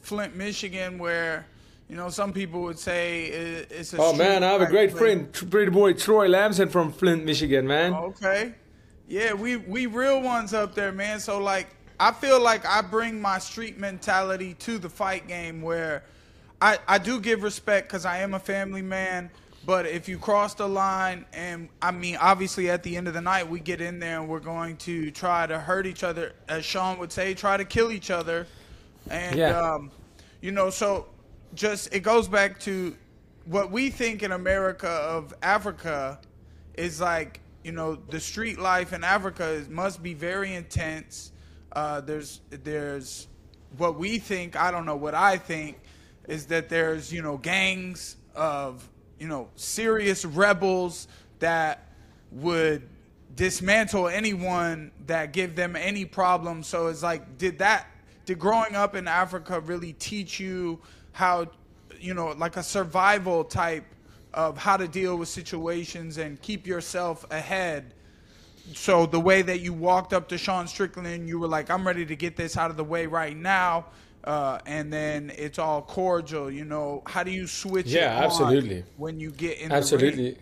[0.00, 1.46] Flint, Michigan, where
[1.88, 3.26] you know some people would say
[3.70, 3.98] it's a.
[3.98, 7.66] Oh man, I have a great fight friend, pretty boy Troy Lamson from Flint, Michigan,
[7.66, 7.94] man.
[7.94, 8.54] Okay.
[9.12, 11.20] Yeah, we we real ones up there, man.
[11.20, 11.66] So like
[12.00, 16.04] I feel like I bring my street mentality to the fight game where
[16.62, 19.30] I I do give respect cuz I am a family man,
[19.66, 23.20] but if you cross the line and I mean obviously at the end of the
[23.20, 26.64] night we get in there and we're going to try to hurt each other as
[26.64, 28.46] Sean would say, try to kill each other.
[29.10, 29.60] And Yeah.
[29.60, 29.90] um
[30.40, 31.08] you know, so
[31.52, 32.96] just it goes back to
[33.44, 36.18] what we think in America of Africa
[36.78, 41.32] is like you know the street life in Africa is, must be very intense.
[41.72, 43.28] Uh, there's there's
[43.76, 44.56] what we think.
[44.56, 45.78] I don't know what I think
[46.28, 51.88] is that there's you know gangs of you know serious rebels that
[52.30, 52.88] would
[53.34, 56.62] dismantle anyone that give them any problem.
[56.62, 57.86] So it's like, did that
[58.24, 60.80] did growing up in Africa really teach you
[61.12, 61.46] how
[62.00, 63.84] you know like a survival type
[64.34, 67.94] of how to deal with situations and keep yourself ahead.
[68.74, 72.06] So the way that you walked up to Sean Strickland, you were like, "I'm ready
[72.06, 73.86] to get this out of the way right now,"
[74.24, 76.50] uh, and then it's all cordial.
[76.50, 77.86] You know, how do you switch?
[77.86, 78.84] it Yeah, absolutely.
[78.96, 79.74] When you get in the?
[79.74, 80.38] Absolutely.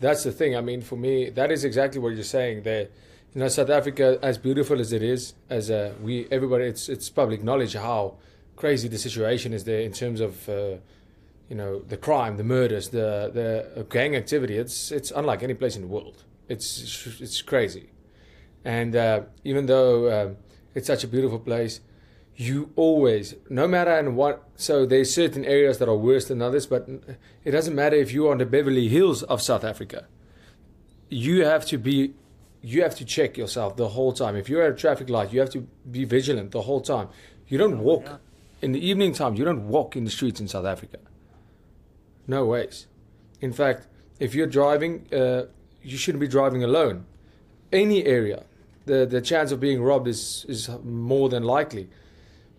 [0.00, 0.56] That's the thing.
[0.56, 2.62] I mean, for me, that is exactly what you're saying.
[2.62, 2.90] That
[3.34, 7.08] you know, South Africa, as beautiful as it is, as uh, we everybody, it's it's
[7.08, 8.14] public knowledge how
[8.56, 10.76] crazy the situation is there in terms of uh,
[11.48, 14.56] you know the crime, the murders, the the gang activity.
[14.56, 16.24] It's it's unlike any place in the world.
[16.48, 17.90] It's it's crazy,
[18.64, 20.36] and uh, even though um,
[20.74, 21.80] it's such a beautiful place,
[22.38, 26.66] you always, no matter in what, so there's certain areas that are worse than others,
[26.66, 26.88] but
[27.44, 30.06] it doesn't matter if you're on the Beverly Hills of South Africa.
[31.08, 32.14] You have to be,
[32.62, 34.36] you have to check yourself the whole time.
[34.36, 37.08] If you're at a traffic light, you have to be vigilant the whole time.
[37.48, 38.20] You don't walk
[38.62, 39.34] in the evening time.
[39.34, 40.98] You don't walk in the streets in South Africa.
[42.28, 42.86] No ways.
[43.40, 43.88] In fact,
[44.20, 45.46] if you're driving, uh,
[45.82, 47.06] you shouldn't be driving alone.
[47.72, 48.44] Any area,
[48.84, 51.88] the the chance of being robbed is is more than likely.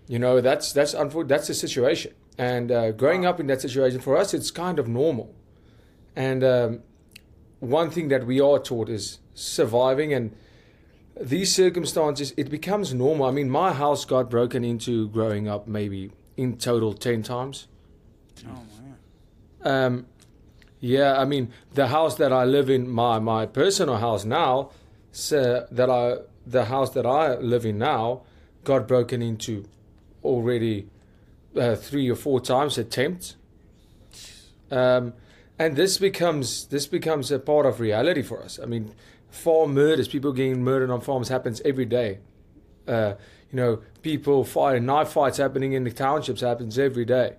[0.08, 2.14] You know, that's that's unfor- that's the situation.
[2.38, 5.36] And uh, growing up in that situation for us, it's kind of normal.
[6.16, 6.80] And um,
[7.60, 10.14] one thing that we are taught is surviving.
[10.14, 10.36] And
[11.20, 13.26] these circumstances, it becomes normal.
[13.28, 17.68] I mean, my house got broken into growing up maybe in total ten times.
[18.48, 18.79] Oh.
[19.64, 20.06] Um,
[20.80, 24.72] Yeah, I mean the house that I live in, my my personal house now,
[25.12, 28.22] so that I the house that I live in now,
[28.64, 29.66] got broken into
[30.24, 30.88] already
[31.56, 33.36] uh, three or four times attempts.
[34.72, 35.14] Um,
[35.58, 38.60] and this becomes this becomes a part of reality for us.
[38.64, 38.94] I mean,
[39.30, 42.20] farm murders, people getting murdered on farms happens every day.
[42.88, 43.16] Uh,
[43.52, 47.36] you know, people fighting knife fights happening in the townships happens every day.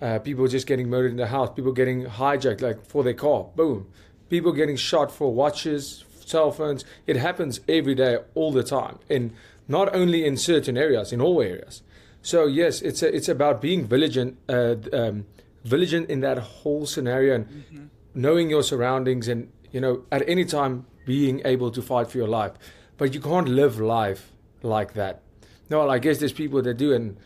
[0.00, 1.50] Uh, people just getting murdered in the house.
[1.54, 3.46] People getting hijacked like for their car.
[3.54, 3.86] Boom.
[4.28, 6.84] People getting shot for watches, cell phones.
[7.06, 9.32] It happens every day, all the time, and
[9.68, 11.82] not only in certain areas, in all areas.
[12.22, 15.26] So yes, it's a, it's about being vigilant, uh, um,
[15.64, 20.86] vigilant in that whole scenario and knowing your surroundings, and you know at any time
[21.06, 22.52] being able to fight for your life.
[22.96, 24.32] But you can't live life
[24.62, 25.22] like that.
[25.70, 27.16] No, I guess there's people that do, and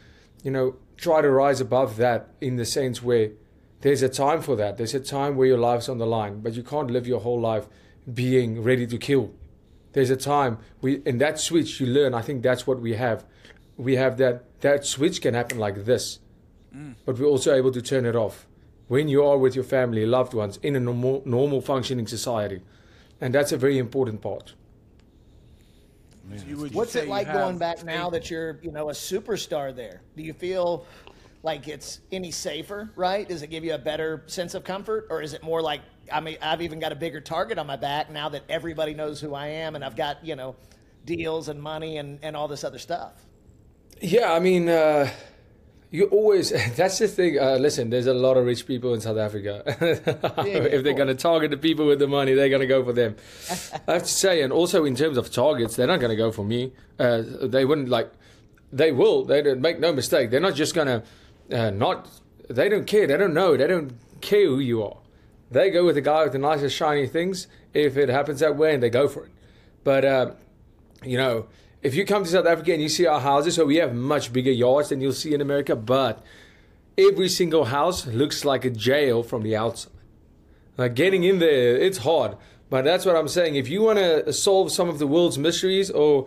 [0.42, 3.30] you know try to rise above that in the sense where
[3.80, 4.76] there's a time for that.
[4.76, 7.40] There's a time where your life's on the line, but you can't live your whole
[7.40, 7.66] life
[8.12, 9.32] being ready to kill.
[9.92, 12.14] There's a time we in that switch you learn.
[12.14, 13.24] I think that's what we have.
[13.76, 16.18] We have that that switch can happen like this,
[16.74, 16.94] mm.
[17.04, 18.46] but we're also able to turn it off
[18.88, 22.62] when you are with your family, loved ones in a normal, normal functioning society,
[23.20, 24.54] and that's a very important part.
[26.46, 30.00] You- would What's it like going back now that you're, you know, a superstar there?
[30.16, 30.86] Do you feel
[31.42, 33.28] like it's any safer, right?
[33.28, 35.06] Does it give you a better sense of comfort?
[35.10, 37.76] Or is it more like, I mean, I've even got a bigger target on my
[37.76, 40.56] back now that everybody knows who I am and I've got, you know,
[41.04, 43.12] deals and money and, and all this other stuff?
[44.00, 45.10] Yeah, I mean, uh,
[45.90, 46.50] you always.
[46.76, 47.38] That's the thing.
[47.38, 49.62] Uh, listen, there's a lot of rich people in South Africa.
[49.66, 52.92] if they're going to target the people with the money, they're going to go for
[52.92, 53.16] them.
[53.88, 56.32] I have to say, and also in terms of targets, they're not going to go
[56.32, 56.72] for me.
[56.98, 58.10] Uh, they wouldn't like.
[58.72, 59.24] They will.
[59.24, 60.30] They don't make no mistake.
[60.30, 61.02] They're not just going to
[61.56, 62.08] uh, not.
[62.48, 63.06] They don't care.
[63.06, 63.56] They don't know.
[63.56, 64.96] They don't care who you are.
[65.50, 68.74] They go with the guy with the nicest shiny things if it happens that way,
[68.74, 69.30] and they go for it.
[69.84, 70.30] But uh,
[71.04, 71.46] you know,
[71.84, 74.32] if you come to South Africa and you see our houses, so we have much
[74.32, 76.24] bigger yards than you'll see in America, but
[76.96, 79.92] every single house looks like a jail from the outside.
[80.78, 82.36] Like getting in there, it's hard.
[82.70, 83.56] But that's what I'm saying.
[83.56, 86.26] If you want to solve some of the world's mysteries, or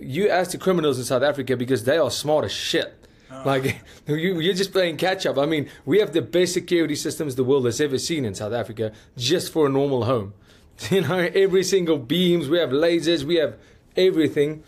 [0.00, 2.94] you ask the criminals in South Africa because they are smart as shit.
[3.28, 3.42] Ah.
[3.44, 5.36] Like you, you're just playing catch up.
[5.36, 8.52] I mean, we have the best security systems the world has ever seen in South
[8.52, 10.34] Africa, just for a normal home.
[10.90, 12.48] You know, every single beams.
[12.48, 13.24] We have lasers.
[13.24, 13.56] We have
[13.96, 14.62] everything.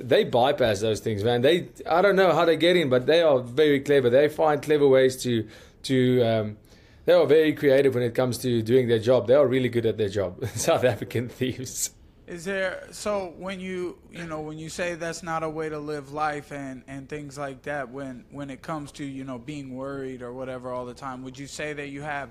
[0.00, 1.42] They bypass those things, man.
[1.42, 4.10] They, I don't know how they get in, but they are very clever.
[4.10, 5.48] They find clever ways to,
[5.84, 6.22] to.
[6.22, 6.56] Um,
[7.04, 9.26] they are very creative when it comes to doing their job.
[9.26, 10.44] They are really good at their job.
[10.54, 11.90] South African thieves.
[12.26, 15.78] Is there so when you you know when you say that's not a way to
[15.78, 19.74] live life and and things like that when when it comes to you know being
[19.74, 22.28] worried or whatever all the time would you say that you have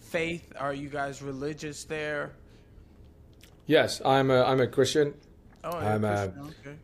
[0.00, 2.32] faith are you guys religious there
[3.64, 5.14] Yes, I'm a, I'm a Christian.
[5.64, 6.76] oh I'm, uh, Christian, okay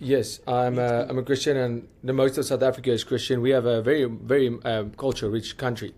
[0.00, 3.40] Yes, I'm a, I'm a Christian, and the most of South Africa is Christian.
[3.40, 5.92] We have a very very um, culture rich country.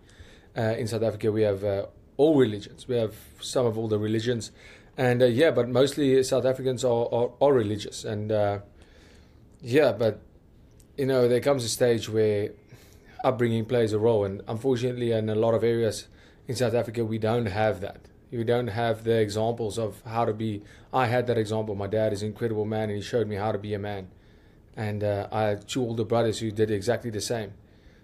[0.56, 1.86] Uh, in South Africa, we have uh,
[2.16, 2.88] all religions.
[2.88, 4.52] We have some of all the religions,
[4.96, 8.60] and uh, yeah, but mostly South Africans are are, are religious, and uh,
[9.60, 10.22] yeah, but
[10.96, 12.52] you know there comes a stage where
[13.22, 16.08] upbringing plays a role, and unfortunately, in a lot of areas
[16.48, 18.00] in South Africa, we don't have that.
[18.30, 20.62] We don't have the examples of how to be.
[20.92, 21.74] I had that example.
[21.74, 24.08] My dad is an incredible man, and he showed me how to be a man.
[24.76, 27.52] And uh, I had two older brothers who did exactly the same.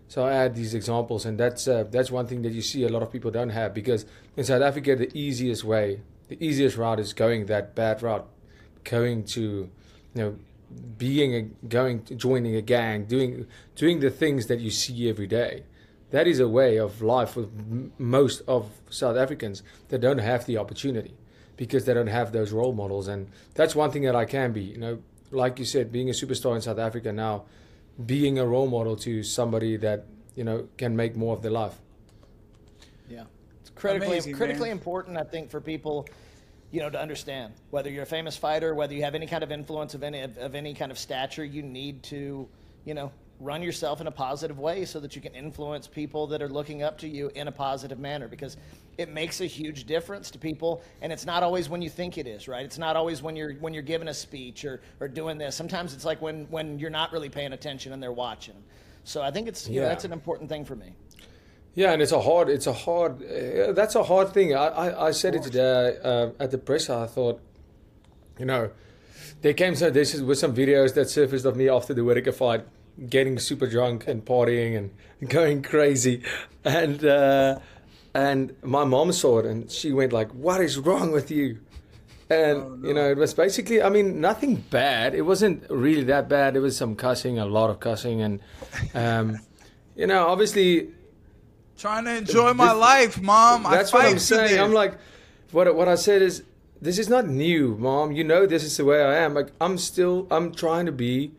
[0.09, 2.89] So I had these examples, and that's uh, that's one thing that you see a
[2.89, 7.01] lot of people don't have because in South Africa, the easiest way, the easiest route
[7.01, 8.27] is going that bad route,
[8.85, 9.69] going to, you
[10.15, 10.37] know,
[10.97, 15.65] being a going joining a gang, doing doing the things that you see every day.
[16.11, 20.47] That is a way of life for m- most of South Africans that don't have
[20.47, 21.14] the opportunity
[21.57, 24.62] because they don't have those role models, and that's one thing that I can be.
[24.62, 24.99] You know,
[25.31, 27.45] like you said, being a superstar in South Africa now,
[28.05, 31.75] being a role model to somebody that you know can make more of their life.
[33.09, 33.25] Yeah,
[33.61, 34.77] it's critically Amazing, critically man.
[34.77, 35.16] important.
[35.16, 36.07] I think for people,
[36.71, 39.51] you know, to understand whether you're a famous fighter, whether you have any kind of
[39.51, 42.47] influence of any of, of any kind of stature, you need to,
[42.85, 43.11] you know,
[43.41, 46.82] run yourself in a positive way so that you can influence people that are looking
[46.82, 48.57] up to you in a positive manner because
[48.97, 52.26] it makes a huge difference to people and it's not always when you think it
[52.26, 55.37] is right it's not always when you're when you're giving a speech or or doing
[55.37, 58.55] this sometimes it's like when when you're not really paying attention and they're watching
[59.05, 59.89] so i think it's you know Yeah.
[59.91, 60.95] that's an important thing for me
[61.74, 64.55] Yeah, and it's a hard, it's a hard, uh, that's a hard thing.
[64.55, 66.89] I, I, I said it today uh, at the press.
[66.89, 67.39] I thought,
[68.39, 68.70] you know,
[69.43, 72.32] there came some, this is with some videos that surfaced of me after the Whittaker
[72.32, 72.64] fight,
[73.09, 74.90] getting super drunk and partying and
[75.30, 76.22] going crazy,
[76.64, 77.59] and uh,
[78.14, 81.59] and my mom saw it, and she went like, "What is wrong with you?"
[82.28, 85.14] And you know, it was basically, I mean, nothing bad.
[85.14, 86.57] It wasn't really that bad.
[86.57, 88.40] It was some cussing, a lot of cussing, and
[88.94, 89.38] um,
[89.97, 90.88] you know, obviously
[91.78, 93.64] Trying to enjoy my This- life, mom.
[93.64, 94.59] that's what I'm saying.
[94.59, 94.94] I'm like,
[95.53, 96.42] what what I said is,
[96.80, 98.12] this is not new, mom.
[98.12, 99.34] You know, this is the way I am.
[99.34, 101.32] Like, I'm still, I'm trying to be.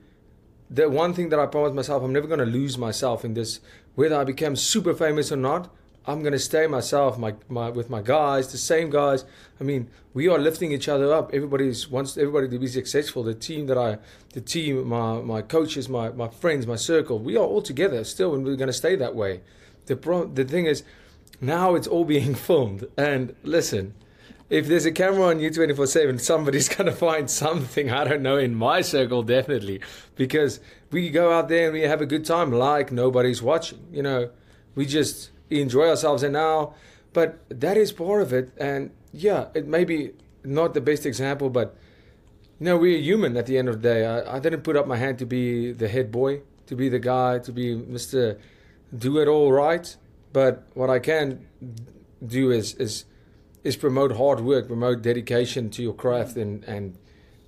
[0.70, 3.60] The one thing that I promised myself, I'm never going to lose myself in this.
[3.96, 5.74] Whether I become super famous or not,
[6.06, 9.26] I'm going to stay myself, my, my with my guys, the same guys.
[9.60, 11.34] I mean, we are lifting each other up.
[11.34, 13.24] Everybody's wants everybody to be successful.
[13.24, 13.98] The team that I,
[14.34, 18.34] the team, my my coaches, my my friends, my circle, we are all together still,
[18.34, 19.42] and we're going to stay that way.
[19.88, 20.84] The pro- the thing is,
[21.42, 22.88] now it's all being filmed.
[22.98, 23.94] And listen,
[24.50, 27.92] if there's a camera on you 24 7, somebody's going to find something.
[27.92, 29.82] I don't know, in my circle, definitely.
[30.16, 30.60] Because
[30.92, 33.86] we go out there and we have a good time like nobody's watching.
[33.92, 34.30] You know,
[34.76, 36.24] we just enjoy ourselves.
[36.24, 36.74] And now,
[37.14, 38.52] but that is part of it.
[38.58, 40.12] And yeah, it may be
[40.44, 41.76] not the best example, but
[42.60, 44.06] you know, we're human at the end of the day.
[44.06, 47.00] I, I didn't put up my hand to be the head boy, to be the
[47.00, 48.40] guy, to be Mr.
[48.98, 49.96] Do it all right.
[50.34, 51.46] But what I can
[52.26, 53.06] do is is
[53.64, 56.98] is promote hard work, promote dedication to your craft, and and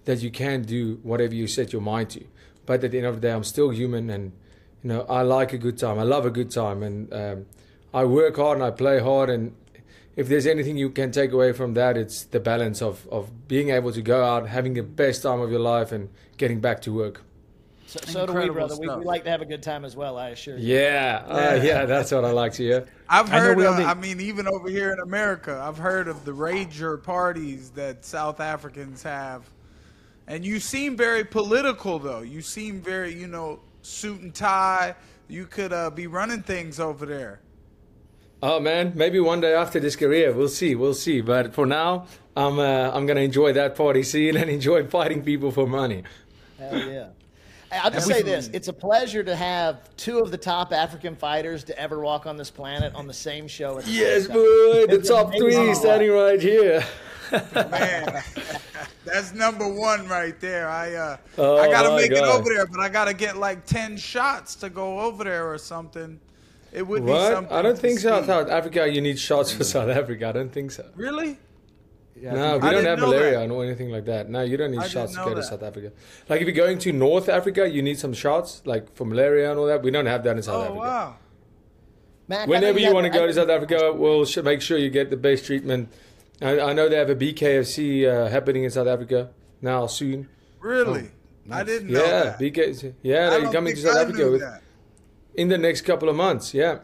[0.06, 2.24] that you can do whatever you set your mind to.
[2.66, 4.32] But at the end of the day, I'm still human, and
[4.84, 6.00] you know I like a good time.
[6.00, 7.46] I love a good time, and um,
[7.94, 9.30] I work hard and I play hard.
[9.30, 9.56] And
[10.16, 13.70] if there's anything you can take away from that, it's the balance of of being
[13.70, 16.94] able to go out, having the best time of your life, and getting back to
[16.94, 17.24] work.
[17.88, 18.78] So, so do we, brother.
[18.78, 20.18] We, we like to have a good time as well.
[20.18, 20.76] I assure you.
[20.76, 22.88] Yeah, uh, yeah, that's what I like to hear.
[23.10, 23.58] I've heard.
[23.58, 27.02] we of, only- I mean, even over here in America, I've heard of the rager
[27.02, 29.44] parties that South Africans have,
[30.28, 32.22] and you seem very political, though.
[32.22, 34.96] You seem very, you know, suit and tie.
[35.28, 37.42] You could uh, be running things over there.
[38.42, 41.20] Oh man, maybe one day after this career, we'll see, we'll see.
[41.20, 42.08] But for now,
[42.38, 46.04] I'm uh, I'm gonna enjoy that party scene and enjoy fighting people for money.
[46.58, 47.08] Hell yeah.
[47.72, 51.16] Hey, I'll just say this: it's a pleasure to have two of the top African
[51.16, 53.78] fighters to ever walk on this planet on the same show.
[53.78, 55.52] At the Yes, same boy, the top amazing.
[55.66, 56.84] three standing right here.
[57.54, 58.24] Man,
[59.06, 60.68] that's number one right there.
[60.68, 63.66] I uh, Oh, I gotta my make it over there, but I gotta get like
[63.68, 66.20] ten shots to go over there or something.
[66.72, 67.34] It would be What?
[67.34, 67.56] something.
[67.56, 68.20] I don't think so.
[68.22, 68.28] see.
[68.28, 70.30] South Africa, you need shots for South Africa.
[70.30, 70.86] I don't think so.
[70.96, 71.38] Really?
[72.22, 73.52] No, we I don't have malaria that.
[73.52, 74.30] or anything like that.
[74.30, 75.44] No, you don't need I shots to know go to.
[75.44, 75.92] South Africa.
[76.28, 79.60] Like if you're going to North Africa, you need some shots, like for malaria and
[79.60, 79.82] all that.
[79.84, 80.80] We don't have that in South Oh Africa.
[80.80, 81.16] wow.
[82.28, 85.10] Mac, Whenever you want to go to South Africa, we'll sh- make sure you get
[85.10, 85.90] the best treatment.
[86.42, 90.30] I, I know they have a BKFC uh, happening in South Africa now soon.
[90.60, 91.10] Really?
[91.52, 92.40] I didn't know Yeah, that.
[92.40, 92.94] BK.
[93.02, 94.44] Yeah, I they're don't coming to South I Africa with,
[95.34, 96.54] in the next couple of months.
[96.54, 96.80] Yeah.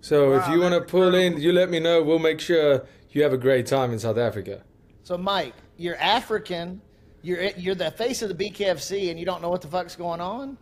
[0.00, 2.00] So if you want to that's pull in, you let me know.
[2.02, 4.62] We'll make sure you have a great time in South Africa.
[5.02, 6.80] So, Mike, you're African.
[7.22, 10.20] You're you're the face of the BKFC, and you don't know what the fuck's going
[10.20, 10.58] on.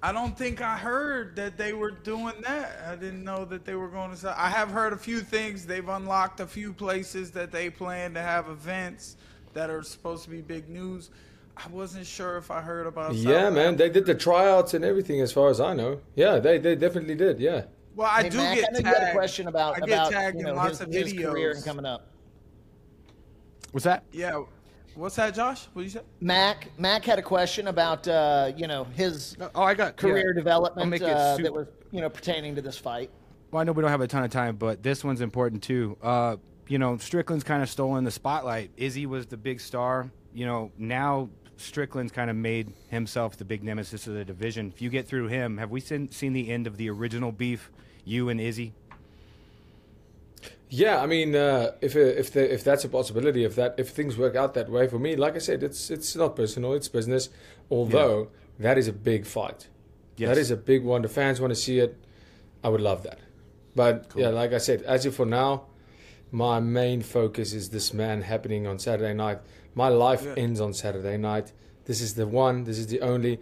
[0.00, 2.78] I don't think I heard that they were doing that.
[2.86, 4.16] I didn't know that they were going to.
[4.16, 5.66] South- I have heard a few things.
[5.66, 9.16] They've unlocked a few places that they plan to have events
[9.54, 11.10] that are supposed to be big news.
[11.56, 13.14] I wasn't sure if I heard about.
[13.14, 16.00] Yeah, South man, they did the tryouts and everything, as far as I know.
[16.14, 17.40] Yeah, they they definitely did.
[17.40, 17.64] Yeah.
[17.98, 18.86] Well, I Hey, do Mac, get I know tagged.
[18.86, 21.12] you had a question about I get about tagged you in lots his, of his
[21.12, 22.06] career and coming up.
[23.72, 24.04] What's that?
[24.12, 24.44] Yeah.
[24.94, 25.66] What's that, Josh?
[25.72, 26.02] What you say?
[26.20, 30.40] Mac Mac had a question about uh, you know his Oh, I got career yeah.
[30.40, 33.10] Development make it uh, that was you know pertaining to this fight.
[33.50, 35.98] Well, I know we don't have a ton of time, but this one's important too.
[36.00, 36.36] Uh,
[36.68, 38.70] you know, Strickland's kind of stolen the spotlight.
[38.76, 40.08] Izzy was the big star.
[40.32, 44.68] You know, now Strickland's kind of made himself the big nemesis of the division.
[44.72, 47.72] If you get through him, have we seen, seen the end of the original beef,
[48.04, 48.72] you and Izzy?
[50.70, 54.18] Yeah, I mean, uh, if if the, if that's a possibility, if that if things
[54.18, 57.30] work out that way for me, like I said, it's it's not personal, it's business.
[57.70, 58.28] Although
[58.58, 59.68] that is a big fight,
[60.18, 60.28] Yes.
[60.28, 61.00] that is a big one.
[61.02, 61.96] The fans want to see it.
[62.62, 63.18] I would love that,
[63.74, 65.62] but yeah, like I said, as of for now,
[66.30, 69.38] my main focus is this man happening on Saturday night.
[69.74, 71.52] My life ends on Saturday night.
[71.86, 72.64] This is the one.
[72.64, 73.40] This is the only.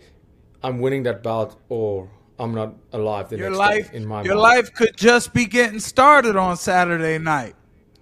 [0.62, 3.96] I'm winning that bout, or I'm not alive the Your next life, day.
[3.96, 4.42] In my your mind.
[4.42, 7.54] life could just be getting started on Saturday night.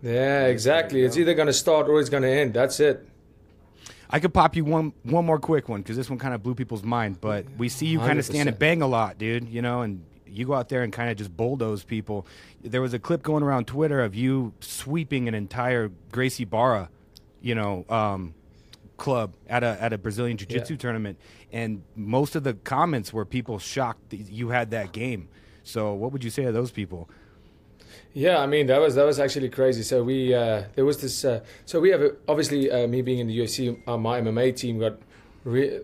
[0.03, 1.03] Yeah, exactly.
[1.03, 2.53] It's either going to start or it's going to end.
[2.53, 3.09] That's it.
[4.11, 6.55] I could pop you one one more quick one because this one kind of blew
[6.55, 7.21] people's mind.
[7.21, 9.49] But we see you kind of stand and bang a lot, dude.
[9.49, 12.27] You know, and you go out there and kind of just bulldoze people.
[12.63, 16.91] There was a clip going around Twitter of you sweeping an entire Gracie Barra,
[17.41, 18.35] you know, um,
[18.97, 20.79] club at a at a Brazilian Jiu Jitsu Yeah.
[20.79, 21.19] tournament,
[21.53, 25.29] and most of the comments were people shocked that you had that game.
[25.63, 27.09] So, what would you say to those people?
[28.13, 29.83] Yeah, I mean that was that was actually crazy.
[29.83, 31.25] So we uh, there was this.
[31.25, 34.55] Uh, so we have a, obviously uh, me being in the UFC, uh, my MMA
[34.57, 34.99] team got
[35.45, 35.81] re-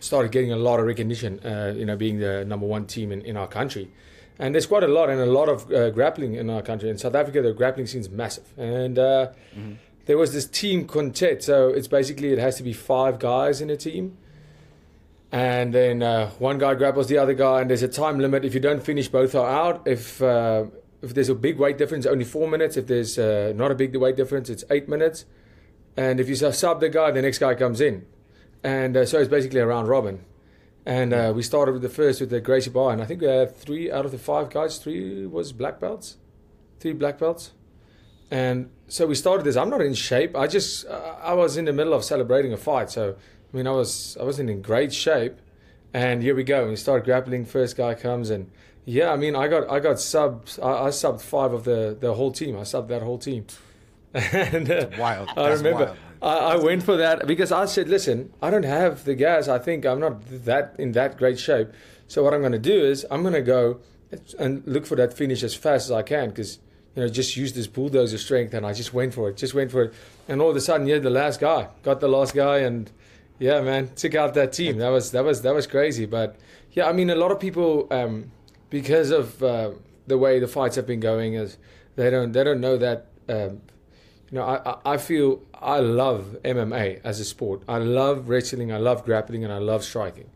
[0.00, 1.40] started getting a lot of recognition.
[1.44, 3.90] Uh, you know, being the number one team in, in our country,
[4.38, 6.90] and there's quite a lot and a lot of uh, grappling in our country.
[6.90, 9.28] In South Africa, the grappling scene is massive, and uh,
[10.06, 11.42] there was this team quintet.
[11.42, 14.16] So it's basically it has to be five guys in a team.
[15.30, 18.44] And then uh, one guy grapples the other guy, and there's a time limit.
[18.44, 19.86] If you don't finish, both are out.
[19.86, 20.64] If uh,
[21.00, 22.76] if there's a big weight difference, only four minutes.
[22.76, 25.24] If there's uh, not a big weight difference, it's eight minutes.
[25.96, 28.06] And if you sub the guy, the next guy comes in.
[28.62, 30.24] And uh, so it's basically a round robin.
[30.84, 33.28] And uh, we started with the first with the Gracie Bar, and I think we
[33.28, 34.78] had three out of the five guys.
[34.78, 36.16] Three was black belts,
[36.80, 37.52] three black belts.
[38.32, 39.56] And so we started this.
[39.56, 40.34] I'm not in shape.
[40.34, 43.14] I just uh, I was in the middle of celebrating a fight, so
[43.52, 45.34] I mean I was I wasn't in great shape.
[45.92, 46.66] And here we go.
[46.66, 47.44] We start grappling.
[47.44, 48.50] First guy comes, and
[48.86, 50.58] yeah, I mean I got I got subs.
[50.58, 52.56] I, I subbed five of the the whole team.
[52.56, 53.44] I subbed that whole team.
[54.14, 55.28] and uh, wild.
[55.36, 55.98] I That's remember wild.
[56.22, 59.46] I, I went for that because I said, listen, I don't have the gas.
[59.46, 61.68] I think I'm not that in that great shape.
[62.08, 63.80] So what I'm going to do is I'm going to go
[64.38, 66.58] and look for that finish as fast as I can because
[66.94, 69.70] you know just use this bulldozer strength and I just went for it, just went
[69.70, 69.94] for it,
[70.28, 72.90] and all of a sudden, yeah, the last guy got the last guy and
[73.38, 74.78] yeah, man, took out that team.
[74.78, 76.06] That was that was that was crazy.
[76.06, 76.36] But
[76.72, 78.30] yeah, I mean, a lot of people um,
[78.70, 79.70] because of uh,
[80.06, 81.56] the way the fights have been going is
[81.96, 83.06] they don't they don't know that.
[83.28, 83.60] Um,
[84.30, 87.62] you know, I, I- I feel I love MMA as a sport.
[87.68, 90.28] I love wrestling, I love grappling, and I love striking.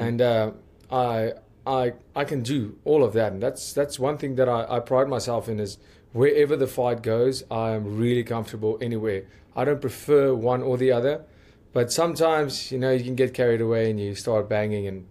[0.00, 0.52] And uh,
[0.90, 1.32] I,
[1.66, 3.32] I, I can do all of that.
[3.32, 5.78] And that's that's one thing that I, I pride myself in is
[6.12, 9.24] wherever the fight goes, I am really comfortable anywhere.
[9.56, 11.24] I don't prefer one or the other,
[11.72, 15.06] but sometimes you know you can get carried away and you start banging, and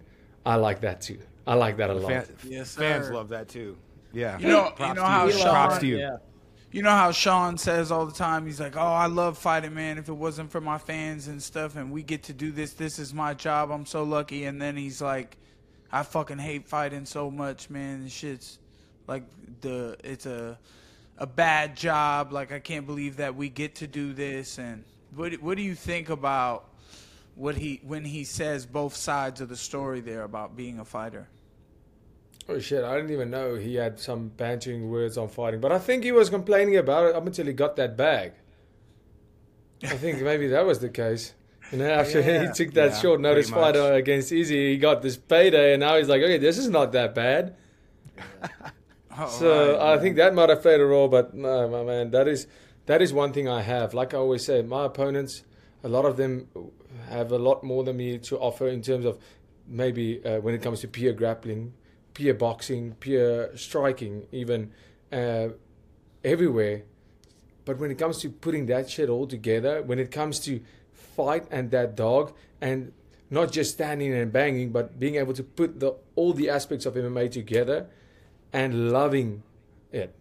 [0.46, 1.20] I like that too.
[1.48, 2.12] I like that a lot.
[2.12, 3.78] Fan- Yes, fans love that too.
[4.14, 4.38] Yeah.
[4.38, 5.32] You know, you Props know to how you.
[5.34, 5.98] Sean, Props to you.
[5.98, 6.18] Yeah.
[6.72, 9.98] You know how Sean says all the time, he's like, Oh, I love fighting, man.
[9.98, 12.98] If it wasn't for my fans and stuff, and we get to do this, this
[12.98, 13.72] is my job.
[13.72, 14.46] I'm so lucky.
[14.46, 15.38] And then he's like,
[15.94, 18.08] I fucking hate fighting so much, man.
[18.08, 18.58] Shit's
[19.06, 19.22] like
[19.62, 20.58] the, it's a,
[21.20, 22.34] a bad job.
[22.34, 24.58] Like, I can't believe that we get to do this.
[24.58, 24.86] And
[25.16, 26.68] what, what do you think about
[27.36, 31.28] what he, when he says both sides of the story there about being a fighter?
[32.50, 32.84] Oh shit!
[32.84, 36.12] I didn't even know he had some bantering words on fighting, but I think he
[36.12, 38.34] was complaining about it up until he got that bag.
[39.82, 41.34] I think maybe that was the case.
[41.74, 42.48] And then after Yeah.
[42.48, 43.76] he took that Yeah, short notice fight much.
[43.78, 46.92] uh, against Izzy, he got this payday, and now he's like, okay, this is not
[46.94, 47.56] that bad.
[49.16, 49.94] Oh, So right.
[49.96, 52.48] I think that might have played a role, but no, my man, that is
[52.88, 53.94] that is one thing I have.
[53.94, 55.44] Like I always say, my opponents,
[55.84, 56.48] a lot of them
[57.10, 59.20] have a lot more than me to offer in terms of
[59.68, 61.74] maybe uh, when it comes to peer grappling,
[62.16, 64.72] peer boxing, peer striking, even
[65.12, 65.50] uh,
[66.24, 66.82] everywhere.
[67.66, 70.60] But when it comes to putting that shit all together, when it comes to
[71.16, 72.92] fight and that dog, and
[73.30, 76.94] not just standing and banging, but being able to put the all the aspects of
[76.96, 77.88] MMA together
[78.52, 79.44] and loving
[79.92, 80.14] it.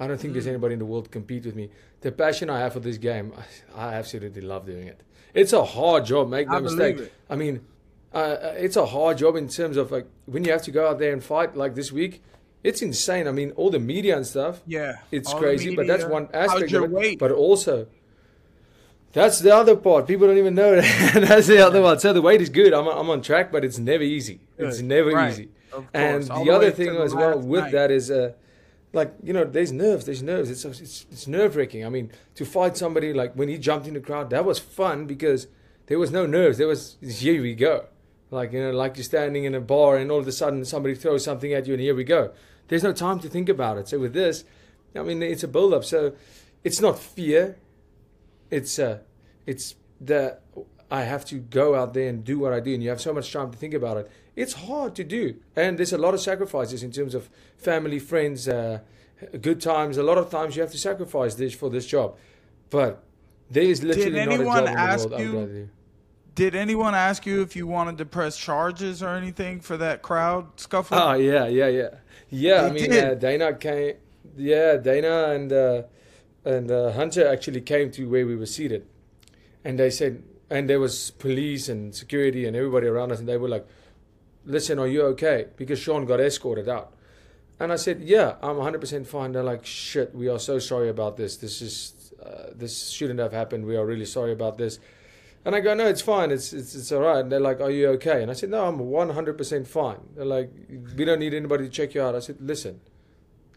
[0.00, 1.70] I don't think there's anybody in the world to compete with me.
[2.00, 3.32] The passion I have for this game,
[3.76, 5.00] I I absolutely love doing it.
[5.34, 6.98] It's a hard job, make no I mistake.
[6.98, 7.12] it.
[7.30, 7.64] I mean,
[8.12, 10.98] uh, it's a hard job in terms of like when you have to go out
[10.98, 12.22] there and fight like this week.
[12.62, 13.26] It's insane.
[13.26, 14.62] I mean, all the media and stuff.
[14.66, 15.74] Yeah, it's crazy.
[15.74, 16.90] But that's one aspect of it.
[16.90, 17.18] weight?
[17.18, 17.88] But also,
[19.12, 20.06] that's the other part.
[20.06, 21.22] People don't even know that.
[21.28, 21.98] that's the other one.
[21.98, 22.72] So the weight is good.
[22.72, 24.40] I'm, I'm on track, but it's never easy.
[24.58, 25.32] It's never Right.
[25.32, 25.48] easy.
[25.94, 26.30] And.
[26.30, 27.72] All the the other thing as well with night.
[27.72, 28.32] that is, uh,
[28.92, 30.04] like you know, there's nerves.
[30.04, 30.50] There's nerves.
[30.50, 31.84] It's it's, it's nerve wracking.
[31.84, 35.06] I mean, to fight somebody like when he jumped in the crowd, that was fun
[35.06, 35.46] because
[35.86, 36.58] there was no nerves.
[36.58, 37.86] There was here we go.
[38.30, 40.94] Like you know, like you're standing in a bar and all of a sudden somebody
[40.94, 42.32] throws something at you and here we go.
[42.68, 43.88] There's no time to think about it.
[43.88, 44.44] So with this,
[44.94, 45.84] I mean, it's a build up.
[45.84, 46.14] So
[46.64, 47.56] it's not fear.
[48.52, 48.98] It's uh,
[49.46, 50.38] it's the
[50.90, 53.12] I have to go out there and do what I do, and you have so
[53.14, 54.10] much time to think about it.
[54.36, 58.48] It's hard to do, and there's a lot of sacrifices in terms of family, friends,
[58.48, 58.80] uh,
[59.40, 59.96] good times.
[59.96, 62.16] A lot of times you have to sacrifice this for this job,
[62.70, 63.02] but
[63.50, 65.68] there is literally not a anyone job in the ask world I would you-
[66.34, 70.44] Did anyone ask you if you wanted to press charges or anything for that crowd
[70.60, 70.98] scuffle?
[70.98, 71.88] Oh yeah, yeah, yeah,
[72.30, 72.62] yeah.
[72.62, 73.04] I mean, did.
[73.04, 73.96] uh, Dana came.
[74.36, 75.82] Yeah, Dana and uh,
[76.44, 78.86] and uh, Hunter actually came to where we were seated,
[79.64, 83.36] and they said, and there was police and security and everybody around us, and they
[83.36, 83.66] were like,
[84.44, 86.92] "Listen, are you okay?" Because Sean got escorted out,
[87.58, 91.16] and I said, "Yeah, I'm 100% fine." They're like, "Shit, we are so sorry about
[91.16, 91.36] this.
[91.36, 93.64] This is uh, this shouldn't have happened.
[93.66, 94.78] We are really sorry about this."
[95.44, 96.30] And I go, no, it's fine.
[96.30, 97.18] It's it's it's all right.
[97.18, 98.22] And they're like, are you okay?
[98.22, 99.98] And I said, no, I'm 100% fine.
[100.14, 100.50] They're like,
[100.96, 102.14] we don't need anybody to check you out.
[102.14, 102.80] I said, listen,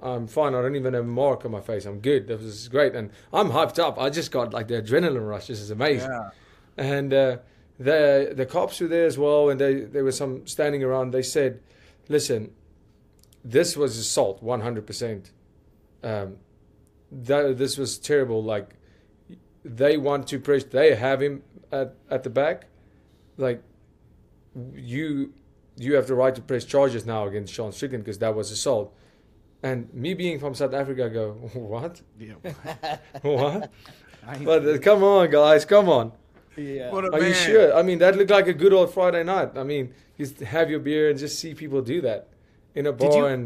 [0.01, 0.53] I'm fine.
[0.53, 1.85] I don't even have a mark on my face.
[1.85, 2.27] I'm good.
[2.27, 3.97] That was great, and I'm hyped up.
[3.97, 5.47] I just got like the adrenaline rush.
[5.47, 6.09] This is amazing.
[6.09, 6.29] Yeah.
[6.77, 7.37] And uh,
[7.79, 11.11] the the cops were there as well, and they there was some standing around.
[11.11, 11.61] They said,
[12.09, 12.51] "Listen,
[13.43, 15.31] this was assault, 100 percent.
[16.03, 16.37] Um,
[17.11, 18.43] that this was terrible.
[18.43, 18.75] Like
[19.63, 20.65] they want to press.
[20.65, 22.67] They have him at at the back.
[23.37, 23.63] Like
[24.73, 25.33] you
[25.77, 28.93] you have the right to press charges now against Sean Strickland because that was assault."
[29.65, 31.31] And me being from South Africa, I go,
[31.73, 32.01] what?
[32.19, 32.35] Yeah.
[33.21, 33.71] What?
[34.43, 36.11] But uh, come on, guys, come on.
[36.57, 36.89] Yeah.
[36.89, 37.21] Are man.
[37.27, 37.75] you sure?
[37.79, 39.49] I mean, that looked like a good old Friday night.
[39.55, 42.21] I mean, just have your beer and just see people do that
[42.73, 43.41] in a bar you- and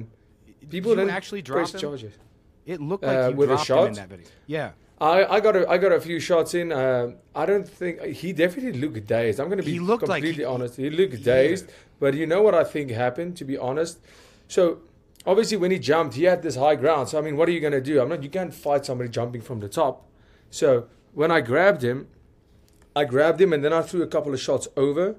[0.69, 1.79] people you didn't actually drop him?
[1.85, 2.13] charges.
[2.65, 4.27] it looked like Uh, you with a dropped him in that video.
[4.47, 4.69] Yeah.
[5.01, 6.67] I, I got a I got a few shots in.
[6.71, 7.11] Uh,
[7.41, 9.37] I don't think he definitely looked dazed.
[9.41, 10.73] I'm going to be He looked like completely he- honest.
[10.85, 11.65] He looked dazed,
[12.01, 13.31] but you know what I think happened?
[13.39, 13.95] To be honest,
[14.55, 14.61] so
[15.29, 17.09] obviously when he jumped, he had this high ground.
[17.09, 18.01] So I mean, what are you going to do?
[18.01, 18.23] I'm not.
[18.23, 20.07] You can't fight somebody jumping from the top.
[20.49, 22.07] So when I grabbed him,
[22.95, 25.15] I grabbed him and then I threw a couple of shots over,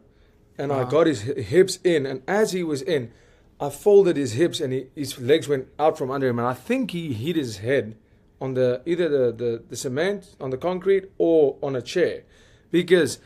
[0.59, 0.91] and I uh-huh.
[0.91, 2.07] got his hips in.
[2.07, 3.13] And as he was in,
[3.61, 6.39] I folded his hips and he, his legs went out from under him.
[6.39, 7.97] And I think he hit his head
[8.41, 12.25] on the either the, the, the cement on the concrete or on a chair,
[12.71, 13.21] because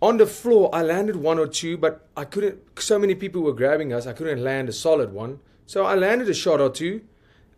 [0.00, 2.60] on the floor I landed one or two, but I couldn't.
[2.78, 5.40] So many people were grabbing us, I couldn't land a solid one.
[5.66, 7.02] So I landed a shot or two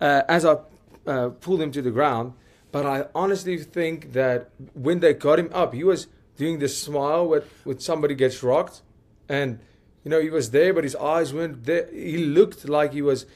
[0.01, 0.59] uh, as I
[1.07, 2.35] uh, pulled him to the ground.
[2.73, 7.27] But I honestly think that when they got him up, he was doing this smile
[7.29, 8.83] when, when somebody gets rocked.
[9.29, 9.61] And,
[10.05, 11.89] you know, he was there, but his eyes weren't there.
[11.93, 13.27] He looked like he was,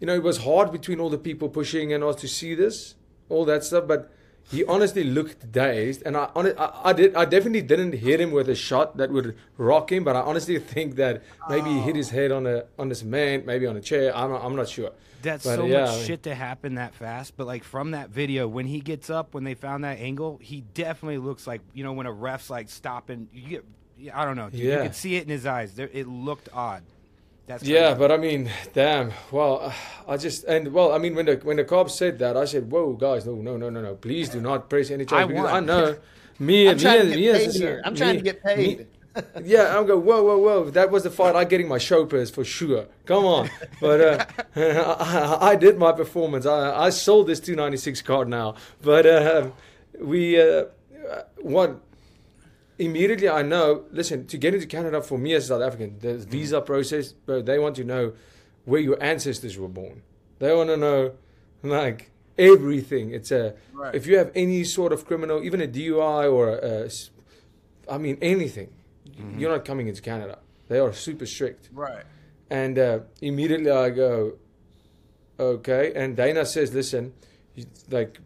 [0.00, 2.94] you know, it was hard between all the people pushing and us to see this,
[3.28, 3.88] all that stuff.
[3.88, 4.12] But
[4.50, 6.02] he honestly looked dazed.
[6.04, 9.36] And I, I, I, did, I definitely didn't hit him with a shot that would
[9.56, 10.04] rock him.
[10.04, 12.14] But I honestly think that maybe he hit his oh.
[12.14, 14.16] head on a on this man, maybe on a chair.
[14.16, 14.90] I'm not, I'm not sure.
[15.22, 17.36] That's But, so yeah, much I mean- shit to happen that fast.
[17.36, 20.62] But like from that video, when he gets up, when they found that angle, he
[20.74, 23.28] definitely looks like you know when a ref's like stopping.
[23.32, 23.64] You get,
[24.12, 24.50] I don't know.
[24.50, 24.82] dude, You Yeah.
[24.82, 25.74] could see it in his eyes.
[25.74, 26.82] There, it looked odd.
[27.46, 29.12] That's Yeah, but I mean, damn.
[29.30, 29.72] Well,
[30.08, 32.70] I just and well, I mean, when the when the cops said that, I said,
[32.70, 33.94] "Whoa, guys, no, no, no, no, no!
[33.96, 35.54] Please do not press any charge I because won.
[35.54, 35.96] I know
[36.38, 37.86] me I'm and trying me to and get me paid as a-.
[37.86, 38.78] I'm trying me- to get paid.
[38.78, 38.86] me-
[39.44, 40.04] yeah, I'm going.
[40.04, 40.70] Whoa, whoa, whoa!
[40.70, 41.36] That was the fight.
[41.36, 42.86] I'm getting my chauffeurs for sure.
[43.04, 44.26] Come on, but uh,
[44.56, 46.46] I, I did my performance.
[46.46, 49.50] I, I sold this 296 card now, but uh,
[50.00, 50.64] we uh,
[51.42, 51.78] what
[52.78, 56.14] immediately I know, listen, to get into Canada for me as a South African, the
[56.18, 58.12] visa process, bro, they want to know
[58.64, 60.02] where your ancestors were born.
[60.38, 61.12] They want to know,
[61.62, 63.10] like, everything.
[63.12, 63.94] It's a, Right.
[63.94, 67.10] if you have any sort of criminal, even a DUI or a, a s-
[67.88, 68.70] I mean, anything,
[69.38, 70.38] you're not coming into Canada.
[70.68, 71.68] They are super strict.
[71.72, 72.04] Right.
[72.50, 74.34] And uh, immediately I go,
[75.38, 75.92] okay.
[75.94, 77.12] And Dana says, listen,
[77.54, 78.18] you, like,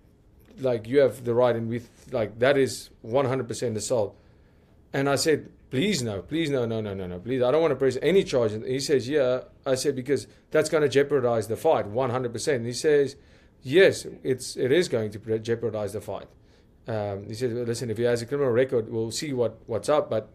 [0.60, 4.16] like you have the right, and with like that is 100% assault.
[4.92, 7.42] And I said, please no, please no, no, no, no, no, please.
[7.42, 8.52] I don't want to press any charge.
[8.52, 9.40] And he says, yeah.
[9.66, 12.54] I said because that's going to jeopardize the fight 100%.
[12.54, 13.16] And he says,
[13.62, 16.28] yes, it's it is going to jeopardize the fight.
[16.86, 20.08] Um, he said, listen, if he has a criminal record, we'll see what what's up.
[20.08, 20.30] But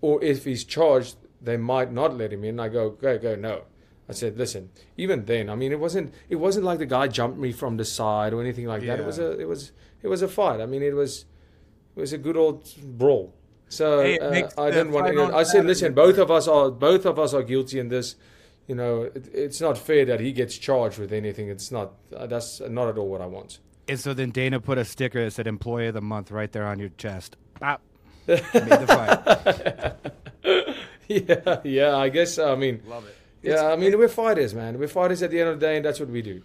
[0.00, 2.60] or if he's charged, they might not let him in.
[2.60, 3.62] I go, go, go, no.
[4.08, 4.70] I said, listen.
[4.96, 7.84] Even then, I mean, it wasn't it wasn't like the guy jumped me from the
[7.84, 9.00] side or anything like that.
[9.00, 10.60] It was a it was it was a fight.
[10.60, 11.24] I mean, it was
[11.96, 13.34] it was a good old brawl.
[13.68, 15.12] So Hey, uh, makes I didn't want.
[15.12, 18.16] To, I said, listen, both of us are both of us are guilty in this.
[18.66, 21.48] You know, it, it's not fair that he gets charged with anything.
[21.48, 21.92] It's not.
[22.14, 23.58] Uh, that's not at all what I want.
[23.88, 26.66] And so then Dana put a sticker that said "Employee of the Month" right there
[26.66, 27.36] on your chest.
[27.60, 27.80] Bop.
[28.26, 29.96] Made the
[30.42, 30.76] fight.
[31.08, 31.96] yeah, yeah.
[31.96, 32.38] I guess.
[32.38, 33.16] I mean, Love it.
[33.42, 33.66] yeah.
[33.66, 34.78] I mean, we're fighters, man.
[34.78, 36.42] We're fighters at the end of the day, and that's what we do.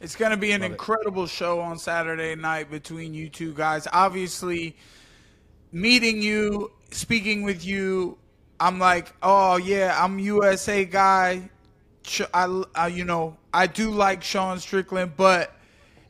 [0.00, 3.86] It's going to be an incredible show on Saturday night between you two guys.
[3.92, 4.74] Obviously,
[5.72, 8.18] meeting you, speaking with you,
[8.60, 11.50] I'm like, oh yeah, I'm USA guy.
[12.34, 15.56] I, I, you know, I do like Sean Strickland, but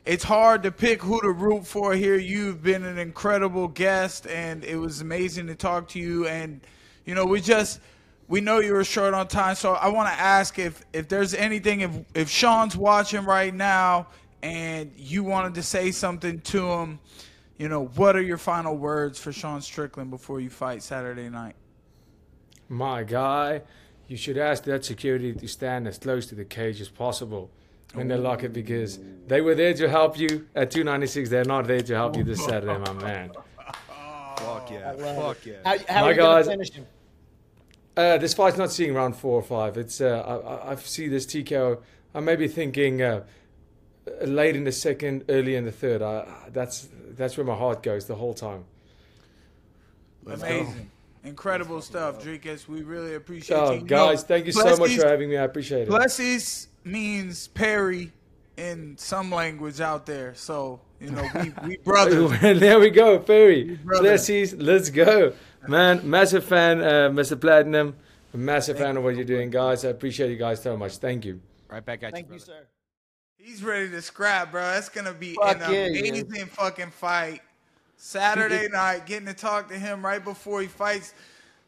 [0.05, 2.17] it's hard to pick who to root for here.
[2.17, 6.27] You've been an incredible guest, and it was amazing to talk to you.
[6.27, 6.61] And
[7.05, 7.79] you know, we just
[8.27, 11.33] we know you were short on time, so I want to ask if if there's
[11.33, 14.07] anything if if Sean's watching right now
[14.41, 16.99] and you wanted to say something to him,
[17.57, 21.55] you know, what are your final words for Sean Strickland before you fight Saturday night?
[22.69, 23.61] My guy,
[24.07, 27.51] you should ask that security to stand as close to the cage as possible
[27.93, 31.29] when they lock it because they were there to help you at 296.
[31.29, 33.31] They're not there to help you this Saturday, my man.
[34.37, 34.93] Fuck yeah.
[34.95, 35.53] Fuck yeah.
[35.63, 36.87] How, how My are you guys- finish him?
[37.95, 39.77] Uh, this fight's not seeing round four or five.
[39.77, 41.79] It's uh, I, I- I see this TKO.
[42.15, 43.23] I may be thinking uh,
[44.23, 46.01] late in the second, early in the third.
[46.01, 48.65] I, that's that's where my heart goes the whole time.
[50.25, 50.89] Amazing.
[51.23, 52.67] Incredible stuff, Dricus.
[52.67, 53.79] We really appreciate Oh, you.
[53.81, 55.37] You guys, know, thank you so much for having me.
[55.37, 55.87] I appreciate it.
[55.87, 58.11] Plessis means Perry
[58.57, 60.35] in some language out there.
[60.35, 62.39] So, you know, we, we brothers.
[62.59, 63.75] there we go, Perry.
[63.83, 64.17] brother.
[64.57, 65.33] Let's go.
[65.67, 67.39] Man, massive fan, uh, Mr.
[67.39, 67.95] Platinum.
[68.33, 69.85] A massive fan of what you're doing, guys.
[69.85, 70.97] I appreciate you guys so much.
[70.97, 71.39] Thank you.
[71.69, 72.61] Right back at Thank you, you, brother.
[72.63, 72.67] sir.
[73.43, 74.61] He's ready to scrap, bro.
[74.61, 76.21] That's gonna be Fuck an yeah, he is.
[76.21, 77.41] amazing fucking fight.
[77.97, 81.13] Saturday night, getting to talk to him right before he fights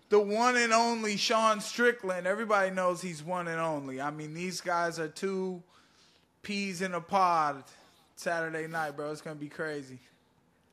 [0.07, 2.27] the one and only Sean Strickland.
[2.27, 3.99] Everybody knows he's one and only.
[3.99, 5.61] I mean, these guys are two
[6.43, 7.63] peas in a pod.
[8.15, 9.11] Saturday night, bro.
[9.11, 9.99] It's gonna be crazy.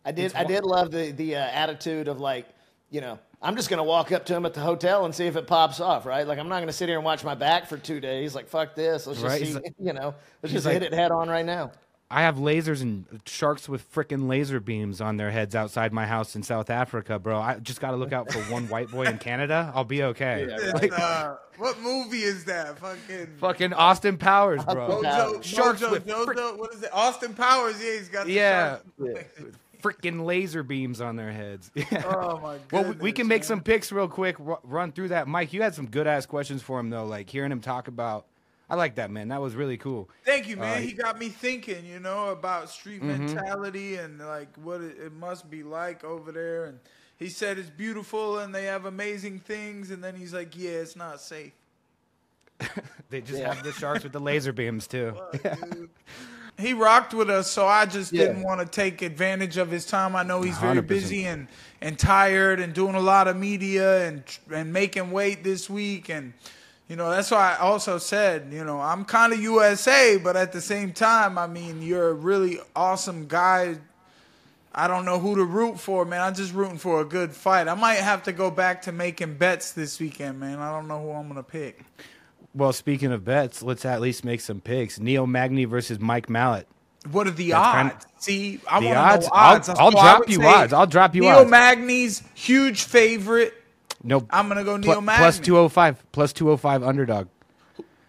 [0.05, 0.33] I did.
[0.35, 2.47] I did love the the uh, attitude of like,
[2.91, 5.35] you know, I'm just gonna walk up to him at the hotel and see if
[5.37, 6.27] it pops off, right?
[6.27, 8.35] Like I'm not gonna sit here and watch my back for two days.
[8.35, 9.07] Like fuck this.
[9.07, 11.45] Let's just Right, see, like- you know, let's just like- hit it head on right
[11.45, 11.73] now.
[12.15, 16.37] I have lasers and sharks with freaking laser beams on their heads outside my house
[16.37, 17.41] in South Africa, bro.
[17.41, 19.73] I just got to look out for one white boy in Canada.
[19.75, 20.47] I'll be okay.
[20.47, 22.79] It's, uh, what movie is that?
[22.79, 25.01] Fucking Fucking Austin Powers, bro.
[25.03, 26.59] Mojo, Sharks Mojo with Jojo.
[26.59, 26.91] What is it?
[26.93, 27.83] Austin Powers.
[27.83, 28.77] Yeah, he's got the Yeah.
[29.83, 30.01] Shark.
[30.03, 31.71] freaking laser beams on their heads.
[32.05, 32.61] Oh my god.
[32.73, 34.37] Well, we- we can make some picks real quick.
[34.39, 35.53] ru- Run through that, Mike.
[35.53, 37.05] You had some good ass questions for him though.
[37.05, 38.27] Like hearing him talk about.
[38.71, 39.29] I like that man.
[39.29, 40.09] That was really cool.
[40.25, 40.79] Thank you, man.
[40.79, 43.27] Uh, he got me thinking, you know, about street Mm-hmm.
[43.27, 46.65] mentality and like what it, it must be like over there.
[46.67, 46.79] And
[47.19, 49.91] he said it's beautiful and they have amazing things.
[49.91, 51.53] And then he's like, "Yeah, it's not safe."
[53.11, 55.15] They just have the sharks with the laser beams too.
[55.33, 55.91] Dude.
[56.59, 58.27] He rocked with us, so I just Yeah.
[58.27, 60.15] didn't want to take advantage of his time.
[60.15, 60.87] I know he's very 100%.
[60.87, 61.49] busy and,
[61.81, 64.23] and tired and doing a lot of media and
[64.53, 66.33] and making weight this week and
[66.89, 70.53] you know that's why I also said you know I'm kind of USA, but at
[70.53, 73.79] the same time, I mean you're a really awesome guy.
[74.75, 76.21] I don't know who to root for, man.
[76.23, 77.69] I'm just rooting for a good fight.
[77.69, 80.61] I might have to go back to making bets this weekend, man.
[80.61, 81.81] I don't know who I'm gonna pick.
[82.55, 84.99] Well, speaking of bets, let's at least make some picks.
[85.01, 86.65] Neil Magny versus Mike Malott.
[87.11, 87.93] What are the That's odds?
[88.05, 89.27] kind See, I The want odds?
[89.27, 90.73] know I'll- I'll drop you odds.
[90.73, 91.51] I'll drop you Neil odds.
[91.51, 93.55] Magny's huge favorite.
[94.05, 95.19] No, I'm gonna go pl- Neil Magny.
[95.19, 96.13] plus two hundred five.
[96.13, 97.29] Plus two hundred five underdog.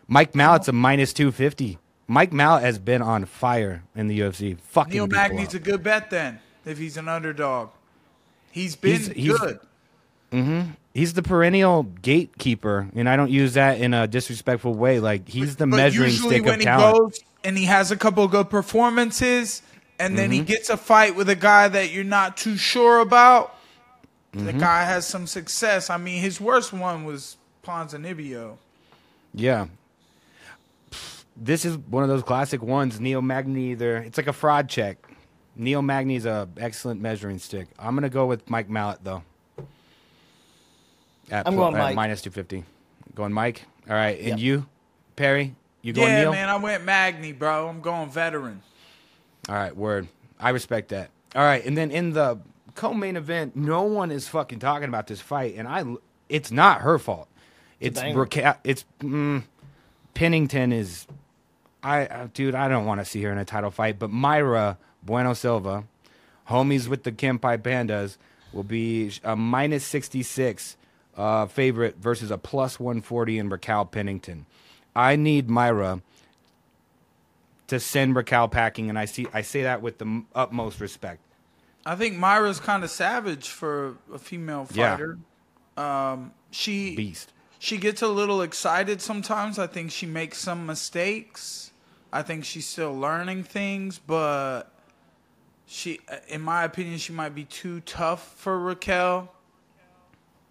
[0.07, 1.79] Mike Malott's a minus two fifty.
[2.07, 4.57] Mike Malott has been on fire in the UFC.
[4.71, 7.69] Fucking Neil Magny's a good bet then if he's an underdog.
[8.51, 9.59] He's been He's- he's- good.
[10.31, 10.71] Mm-hmm.
[10.93, 14.99] He's the perennial gatekeeper, and I don't use that in a disrespectful way.
[14.99, 16.97] Like he's the But measuring usually stick when of he talent.
[16.99, 19.61] goes and he has a couple of good performances,
[19.99, 20.45] and then he Mm-hmm.
[20.45, 23.55] gets a fight with a guy that you're not too sure about,
[24.33, 24.45] Mm-hmm.
[24.47, 25.89] the guy has some success.
[25.91, 28.57] I mean, his worst one was Ponzinibbio.
[29.33, 29.67] Yeah.
[31.35, 32.99] This is one of those classic ones.
[32.99, 34.97] Neil Magny either it's like a fraud check.
[35.55, 37.67] Neil Magny's a excellent measuring stick.
[37.79, 39.23] I'm gonna go with Mike Malott though.
[41.33, 41.95] At I'm pl- going at Mike.
[41.95, 42.63] minus two fifty.
[43.15, 43.63] Going Mike.
[43.89, 44.39] All right, and Yep.
[44.39, 44.65] you,
[45.15, 45.55] Perry.
[45.81, 46.31] You going Yeah, Neil?
[46.31, 47.67] man, I went Magny, bro.
[47.67, 48.61] I'm going veteran.
[49.49, 50.07] All right, word.
[50.39, 51.09] I respect that.
[51.35, 52.37] All right, and then in the
[52.75, 55.83] co-main event, no one is fucking talking about this fight, and I.
[56.29, 57.27] It's not her fault.
[57.79, 58.19] It's banger.
[58.19, 58.55] Raquel.
[58.63, 59.43] It's mm,
[60.13, 61.07] Pennington is.
[61.81, 64.77] I uh, dude, I don't want to see her in a title fight, but Mayra
[65.03, 65.83] Bueno Silva,
[66.49, 68.17] homies with the Kanpai Pandas,
[68.53, 70.77] will be a minus sixty six
[71.17, 74.45] uh, favorite versus a plus one forty in Raquel Pennington.
[74.95, 76.01] I need Mayra
[77.67, 81.21] to send Raquel packing, and I see I say that with the utmost respect.
[81.85, 85.17] I think Mayra's kind of savage for a female fighter.
[85.77, 86.11] Yeah.
[86.11, 87.33] Um, she Beast.
[87.59, 89.59] she gets a little excited sometimes.
[89.59, 91.71] I think she makes some mistakes.
[92.11, 94.71] I think she's still learning things, but
[95.65, 99.33] she, in my opinion, she might be too tough for Raquel.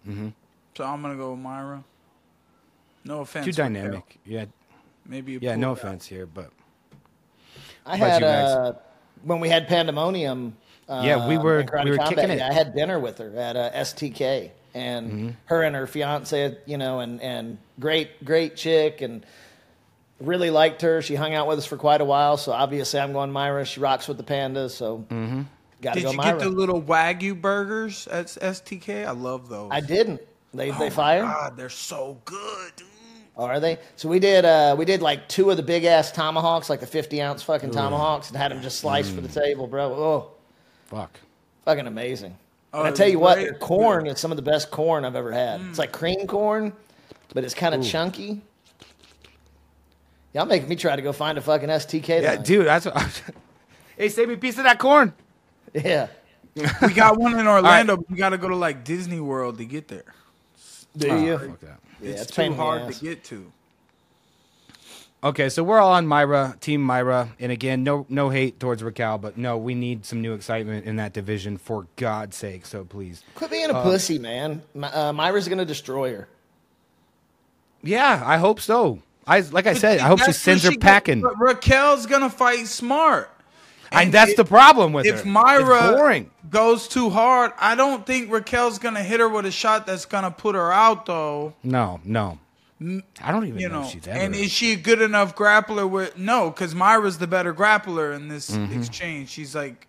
[0.05, 0.29] Mm-hmm.
[0.75, 1.83] So I'm gonna go with Mayra.
[3.05, 3.45] No offense.
[3.45, 4.19] Too dynamic.
[4.25, 4.45] Yeah,
[5.05, 5.55] Maybe a yeah.
[5.55, 6.49] No pull- offense here, but
[7.85, 8.49] I had you guys?
[8.49, 8.73] uh,
[9.23, 10.55] when we had Pandemonium.
[10.89, 12.41] Yeah, we um, were- we were Combat, kicking it.
[12.41, 15.29] I had dinner with her at uh, STK, and Mm-hmm.
[15.45, 19.25] her and her fiance, you know, and and great great chick, and
[20.19, 21.01] really liked her.
[21.01, 23.65] She hung out with us for quite a while, so obviously I'm going Mayra.
[23.65, 25.41] She rocks with the pandas, so Mm-hmm.
[25.81, 26.23] got to Did go you Mayra.
[26.23, 29.05] get the little wagyu burgers at STK?
[29.05, 29.69] I love those.
[29.71, 30.21] I didn't.
[30.53, 31.23] They Oh they my fired.
[31.23, 32.87] God, they're so good, dude.
[33.35, 33.79] Oh, are they?
[33.95, 34.45] So we did.
[34.45, 37.71] Uh, we did like two of the big ass tomahawks, like the fifty ounce fucking
[37.71, 39.33] tomahawks, and had them just sliced for the Mm.
[39.43, 39.93] table, bro.
[39.93, 40.31] Oh,
[40.85, 41.19] fuck.
[41.65, 42.37] fucking amazing.
[42.73, 45.15] Oh, and I tell you what, their corn is some of the best corn I've
[45.15, 45.61] ever had.
[45.61, 45.69] Mm.
[45.69, 46.73] It's like cream corn,
[47.33, 48.41] but it's kind of chunky.
[50.33, 52.07] Y'all making me try to go find a fucking STK.
[52.21, 52.45] Yeah, tonight.
[52.45, 53.23] dude, that's what.
[53.97, 55.13] hey, save me a piece of that corn.
[55.73, 56.07] Yeah.
[56.83, 59.65] We got one in Orlando, but you got to go to like Disney World to
[59.65, 60.03] get there.
[60.97, 61.37] Do Oh, you?
[61.37, 61.79] fuck that.
[62.01, 63.51] Yeah, it's it's too hard to get to.
[65.23, 69.17] Okay, so we're all on Mayra, Team Mayra, and again, no no hate towards Raquel,
[69.17, 72.65] but no, we need some new excitement in that division for God's sake.
[72.65, 74.61] So please, Quit being a pussy, man.
[74.75, 76.27] My, uh, Mayra's gonna destroy her.
[77.81, 78.99] yeah, I hope so.
[79.25, 81.21] I like I said, I hope she sends what her she- packing.
[81.21, 83.29] But Raquel's gonna fight smart.
[83.93, 85.09] And that's the problem with it.
[85.15, 85.29] if her.
[85.29, 86.29] Mayra it's boring.
[86.49, 90.31] goes too hard, I don't think Raquel's gonna hit her with a shot that's gonna
[90.31, 91.53] put her out though.
[91.63, 92.39] No, no.
[93.21, 94.19] I don't even You know, know, if she's ever.
[94.19, 95.89] and is she a good enough grappler?
[95.89, 98.77] With no, because Mayra's the better grappler in this Mm-hmm.
[98.77, 99.29] exchange.
[99.29, 99.87] She's like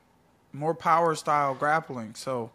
[0.53, 2.15] more power style grappling.
[2.15, 2.51] So,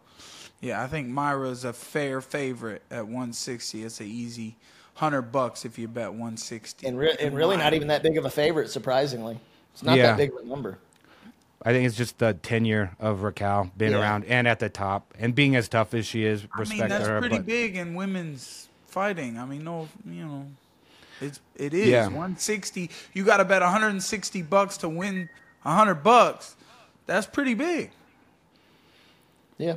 [0.62, 3.82] yeah, I think Mayra's a fair favorite at 160.
[3.84, 4.56] It's an easy
[4.94, 6.86] hundred bucks if you bet 160.
[6.86, 9.38] And, re- and really not even that big of a favorite, surprisingly.
[9.74, 10.06] It's not Yeah.
[10.08, 10.78] that big of a number.
[11.62, 14.00] I think it's just the tenure of Raquel being Yeah.
[14.00, 16.46] around and at the top and being as tough as she is.
[16.54, 19.38] I Respect mean, that's her, pretty but big in women's fighting.
[19.38, 20.46] I mean, no, you know,
[21.20, 22.04] it's it is Yeah.
[22.06, 22.90] 160.
[23.12, 25.28] You got to bet 160 bucks to win
[25.62, 26.56] 100 bucks.
[27.06, 27.90] That's pretty big.
[29.58, 29.76] Yeah.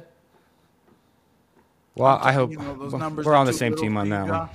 [1.96, 4.22] well, I hope You know, those we're numbers we're on the same team on that
[4.22, 4.30] one.
[4.30, 4.50] Josh.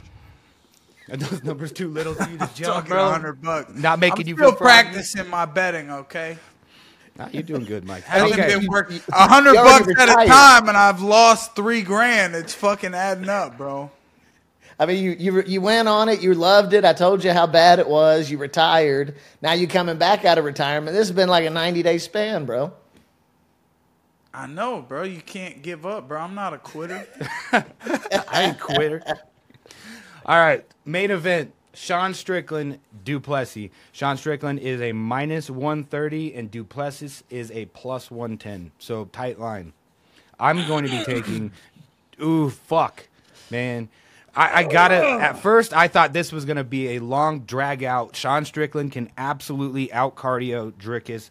[1.11, 3.05] Are those numbers too little for you to jump, Talking bro?
[3.05, 3.75] 100 bucks.
[3.75, 4.93] Not making I'm you still feel proud of me?
[4.93, 5.91] practicing my betting.
[5.91, 6.39] Okay,
[7.19, 8.05] Nah, you're doing good, Mike.
[8.05, 8.59] hasn't Okay.
[8.59, 9.01] been working.
[9.13, 12.35] a 100 bucks at a time, and I've lost three grand.
[12.37, 13.91] It's fucking adding up, bro.
[14.81, 16.23] I mean, you, you you went on it.
[16.23, 16.85] You loved it.
[16.85, 18.31] I told you how bad it was.
[18.31, 19.17] You retired.
[19.43, 20.95] Now you coming back out of retirement.
[20.97, 22.73] This has been like a 90 day span, bro.
[24.33, 25.03] I know, bro.
[25.03, 26.21] You can't give up, bro.
[26.21, 27.05] I'm not a quitter.
[27.53, 29.03] I ain't quitter.
[30.25, 33.71] All right, main event: Sean Strickland, Du Plessis.
[33.93, 38.73] Sean Strickland is a minus one thirty, and Du Plessis is a plus one ten.
[38.81, 39.73] So tight line.
[40.41, 41.53] I'm going to be taking.
[42.21, 43.07] Ooh, fuck,
[43.49, 43.89] man.
[44.35, 44.97] I, I gotta.
[44.97, 48.17] At first, I thought this was gonna be a long drag out.
[48.17, 51.31] Sean Strickland can absolutely out cardio Dricus.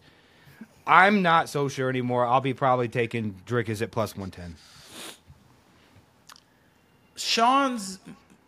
[0.86, 2.26] I'm not so sure anymore.
[2.26, 4.56] I'll be probably taking Dricus at plus one ten.
[7.16, 7.98] Sean's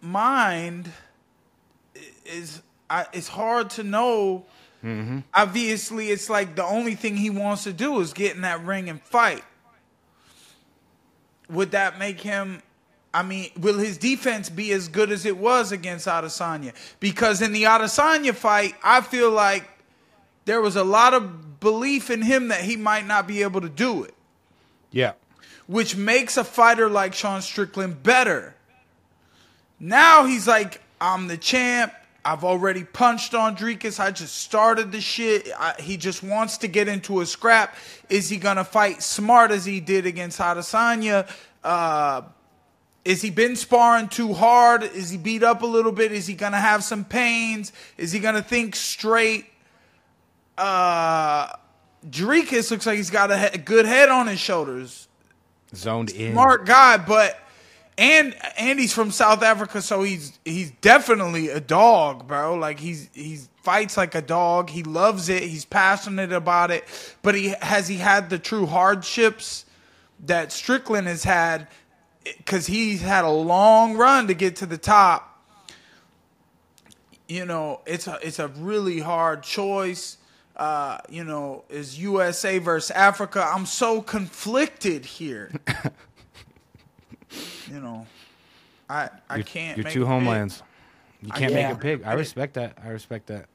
[0.00, 0.90] mind
[2.24, 4.44] is I, it's hard to know.
[4.84, 5.18] Mm-hmm.
[5.34, 8.88] Obviously, it's like the only thing he wants to do is get in that ring
[8.88, 9.44] and fight.
[11.48, 12.62] Would that make him?
[13.12, 16.72] I mean, will his defense be as good as it was against Adesanya?
[17.00, 19.68] Because in the Adesanya fight, I feel like
[20.44, 23.68] there was a lot of belief in him that he might not be able to
[23.68, 24.14] do it
[24.92, 25.12] Yeah.
[25.66, 28.54] which makes a fighter like Sean Strickland better.
[29.78, 31.92] Now he's like, I'm the champ.
[32.24, 33.98] I've already punched on Dricus.
[33.98, 35.48] I just started the shit.
[35.58, 37.74] I, he just wants to get into a scrap.
[38.10, 41.30] Is he gonna fight smart as he did against Adesanya?
[41.64, 42.22] Uh,
[43.06, 44.82] is he been sparring too hard?
[44.82, 46.12] Is he beat up a little bit?
[46.12, 47.72] Is he gonna have some pains?
[47.96, 49.46] Is he gonna think straight?
[50.58, 51.48] Uh,
[52.08, 55.08] Dricus looks like he's got a he- good head on his shoulders
[55.74, 56.32] Zoned in.
[56.32, 57.38] smart guy, but
[58.00, 62.54] and and he's from South Africa, so he's he's definitely a dog, bro.
[62.54, 64.70] Like he's he's fights like a dog.
[64.70, 65.42] He loves it.
[65.42, 66.84] He's passionate about it.
[67.20, 69.66] But he has he had the true hardships
[70.20, 71.68] that Strickland has had
[72.24, 75.44] because he's had a long run to get to the top.
[77.28, 80.16] You know, it's a it's a really hard choice.
[80.56, 83.46] Uh, you know, is USA versus Africa?
[83.46, 85.52] I'm so conflicted here.
[87.70, 88.06] you know,
[88.88, 89.76] I I Your- can't.
[89.76, 90.08] Your make two a pick.
[90.12, 90.62] homelands.
[91.22, 91.68] You can't Yeah.
[91.68, 92.02] make a pig.
[92.04, 92.78] I respect that.
[92.82, 93.46] I respect that.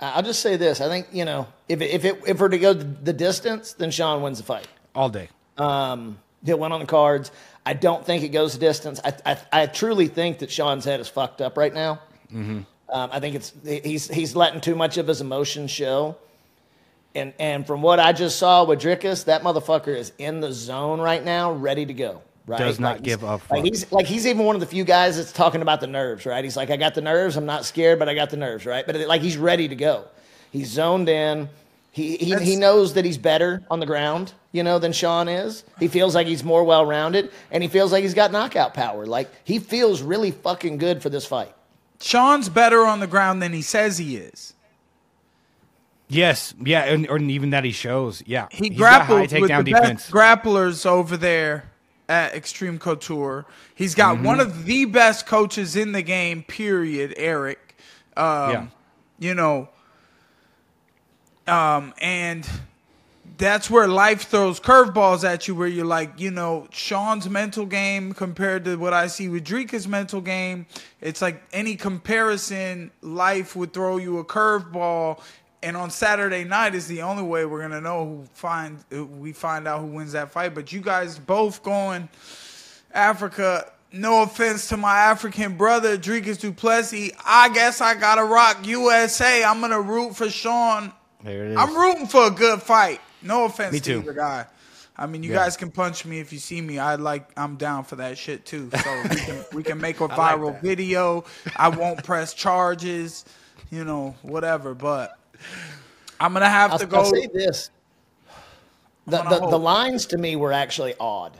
[0.00, 0.80] I- I'll just say this.
[0.80, 3.90] I think, you know, if it, if it if we're to go the distance, then
[3.90, 4.66] Sean wins the fight.
[4.94, 5.28] All day.
[5.58, 7.30] Um, he'll win on the cards.
[7.66, 9.00] I don't think it goes the distance.
[9.04, 12.00] I, I, I truly think that Sean's head is fucked up right now.
[12.32, 16.16] Um, I think it's he's he's letting too much of his emotions show.
[17.14, 21.00] And and from what I just saw with Dricus, that motherfucker is in the zone
[21.00, 22.22] right now, ready to go.
[22.46, 22.58] Right?
[22.58, 23.42] Does not he's- give up.
[23.50, 26.26] Like he's like he's even one of the few guys that's talking about the nerves,
[26.26, 26.42] right?
[26.42, 27.36] He's like, I got the nerves.
[27.36, 28.84] I'm not scared, but I got the nerves, right?
[28.84, 30.06] But like he's ready to go.
[30.50, 31.48] He's zoned in.
[31.92, 35.64] He he, he knows that he's better on the ground, you know, than Sean is.
[35.78, 39.06] He feels like he's more well rounded, and he feels like he's got knockout power.
[39.06, 41.54] Like he feels really fucking good for this fight.
[42.00, 44.54] Sean's better on the ground than he says he is.
[46.08, 46.54] Yes.
[46.64, 46.84] Yeah.
[46.84, 48.22] And, or even that he shows.
[48.26, 48.48] Yeah.
[48.50, 50.02] He He's got high grapples with the defense.
[50.02, 51.70] best grapplers over there
[52.10, 53.46] at Extreme Couture.
[53.74, 54.24] He's got Mm-hmm.
[54.24, 56.42] one of the best coaches in the game.
[56.42, 57.14] Period.
[57.16, 57.76] Eric.
[58.16, 58.66] Um, Yeah.
[59.18, 59.68] you know,
[61.46, 62.48] um, and
[63.38, 68.12] that's where life throws curveballs at you, where you're like, you know, Sean's mental game
[68.12, 70.66] compared to what I see with Drika's mental game.
[71.00, 75.20] It's like any comparison, life would throw you a curveball.
[75.62, 78.82] And on Saturday night is the only way we're gonna know who find
[79.20, 80.54] we find out who wins that fight.
[80.54, 82.08] But you guys both going
[82.92, 83.70] Africa.
[83.92, 87.10] No offense to my African brother, Dricus Du Plessis.
[87.26, 89.42] I guess I gotta rock USA.
[89.44, 90.92] I'm gonna root for Sean.
[91.24, 91.56] There it is.
[91.58, 93.00] I'm rooting for a good fight.
[93.20, 93.98] No offense Me to too.
[94.00, 94.46] either guy.
[94.96, 95.38] I mean, you Yeah.
[95.38, 96.78] guys can punch me if you see me.
[96.78, 97.28] I like.
[97.36, 98.70] I'm down for that shit too.
[98.82, 101.24] So we can we can make a viral video.
[101.56, 103.24] I won't press charges.
[103.70, 104.74] You know, whatever.
[104.74, 105.16] But
[106.18, 107.12] I'm gonna have I'll, to I'll go.
[107.12, 107.70] say this:
[109.06, 111.36] the, the, the lines to me were actually odd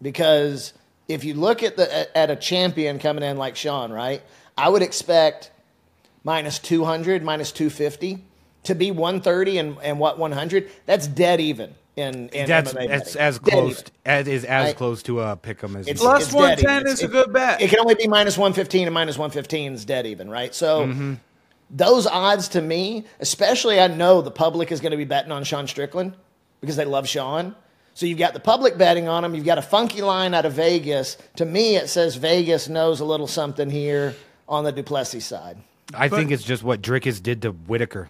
[0.00, 0.72] because
[1.08, 4.22] if you look at the at- at a champion coming in like Sean, right?
[4.56, 5.50] I would expect
[6.24, 8.22] minus 200, minus 250
[8.64, 10.70] to be 130 and, and what 100.
[10.86, 13.92] That's dead even in, in That's MMA that's as Dead close even.
[14.04, 14.76] as is as Right.
[14.76, 17.32] close to a pick 'em as It's- you Plus it's 110 It's- is a good
[17.32, 17.60] bet.
[17.62, 20.54] It can only be minus 115 and minus 115 is dead even, right?
[20.54, 21.14] So Mm-hmm.
[21.70, 25.44] Those odds to me, especially I know the public is going to be betting on
[25.44, 26.14] Sean Strickland
[26.60, 27.54] because they love Sean.
[27.94, 29.34] So you've got the public betting on him.
[29.34, 31.16] You've got a funky line out of Vegas.
[31.36, 34.14] To me, it says Vegas knows a little something here
[34.48, 35.58] on the Du Plessis side.
[35.94, 38.08] I think it's just what Dricus did to Whittaker.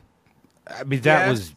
[0.69, 1.29] I mean, that Yes.
[1.31, 1.53] was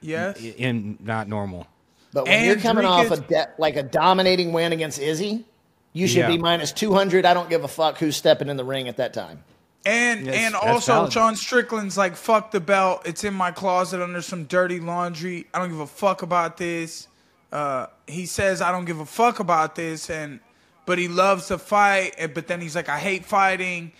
[0.00, 0.36] yes.
[0.42, 1.66] i- in not normal.
[2.12, 5.44] But when And you're coming off a de- like a dominating win against Izzy,
[5.92, 6.28] you should Yeah.
[6.28, 7.24] be minus 200.
[7.24, 9.42] I don't give a fuck who's stepping in the ring at that time.
[9.86, 11.12] And Yes, and also valid.
[11.12, 13.02] Sean Strickland's like fuck the belt.
[13.04, 15.46] It's in my closet under some dirty laundry.
[15.54, 17.08] I don't give a fuck about this.
[17.50, 20.40] Uh, he says I don't give a fuck about this, and
[20.84, 22.14] but he loves to fight.
[22.18, 23.92] And, but then he's like I hate fighting.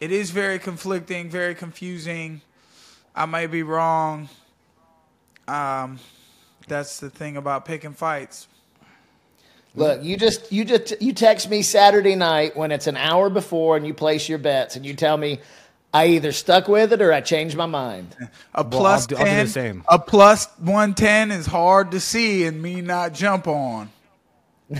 [0.00, 2.40] It is very conflicting, very confusing.
[3.14, 4.28] I might be wrong.
[5.48, 5.98] Um,
[6.68, 8.46] that's the thing about picking fights.
[9.78, 13.76] Look, you just you just you text me Saturday night when it's an hour before
[13.76, 15.40] and you place your bets and you tell me
[15.94, 18.14] I either stuck with it or I changed my mind.
[18.20, 19.84] A I'll plus do- I'll do the 10, same.
[19.88, 23.90] a plus 110 is hard to see and me not jump on.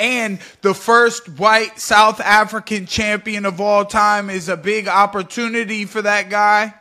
[0.00, 6.02] and the first white South African champion of all time is a big opportunity for
[6.02, 6.74] that guy.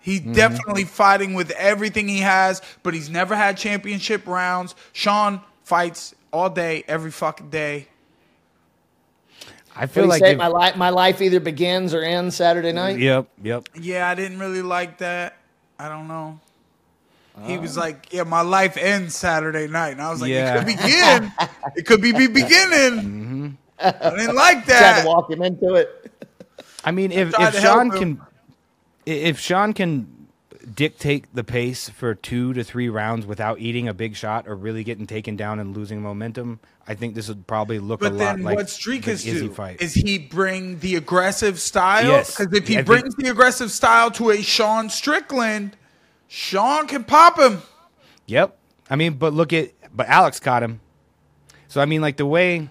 [0.00, 0.32] He's Mm-hmm.
[0.34, 4.74] definitely fighting with everything he has, but he's never had championship rounds.
[4.92, 7.88] Sean fights all day, every fucking day.
[9.74, 10.32] I feel like say?
[10.32, 12.96] if- My life my life either begins or ends Saturday night.
[12.96, 13.68] Mm, yep, yep.
[13.78, 15.36] Yeah, I didn't really like that.
[15.78, 16.40] I don't know.
[17.44, 17.82] He was ah.
[17.82, 20.54] like, "Yeah, my life ends Saturday night," and I was like, Yeah.
[20.54, 21.32] "It could begin.
[21.76, 23.48] it could be be beginning." Mm-hmm.
[23.78, 25.02] I didn't like Tried that.
[25.02, 26.10] to walk him into it.
[26.82, 28.20] I mean, if tried if Sean can,
[29.04, 30.15] if Sean can
[30.74, 34.82] dictate the pace for two to three rounds without eating a big shot or really
[34.84, 36.58] getting taken down and losing momentum,
[36.88, 39.40] I think this would probably look a But lot then, like what's the Streakus Izzy
[39.48, 39.50] do?
[39.52, 39.80] fight.
[39.80, 42.04] Is he bring the aggressive style?
[42.06, 42.36] Yes.
[42.36, 45.76] Because if he I think- brings the aggressive style to a Sean Strickland,
[46.28, 47.62] Sean can pop him.
[48.26, 48.56] Yep.
[48.90, 50.80] I mean, but look at but Alex caught him.
[51.68, 52.68] So I mean, like the way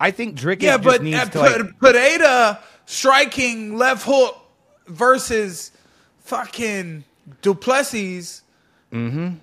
[0.00, 1.78] I think Drick Yeah, but needs uh, to like.
[1.80, 4.36] Pereira striking left hook
[4.86, 5.70] versus
[6.20, 7.04] fucking
[7.42, 8.42] Du Plessis.
[8.92, 9.34] Mm-hmm.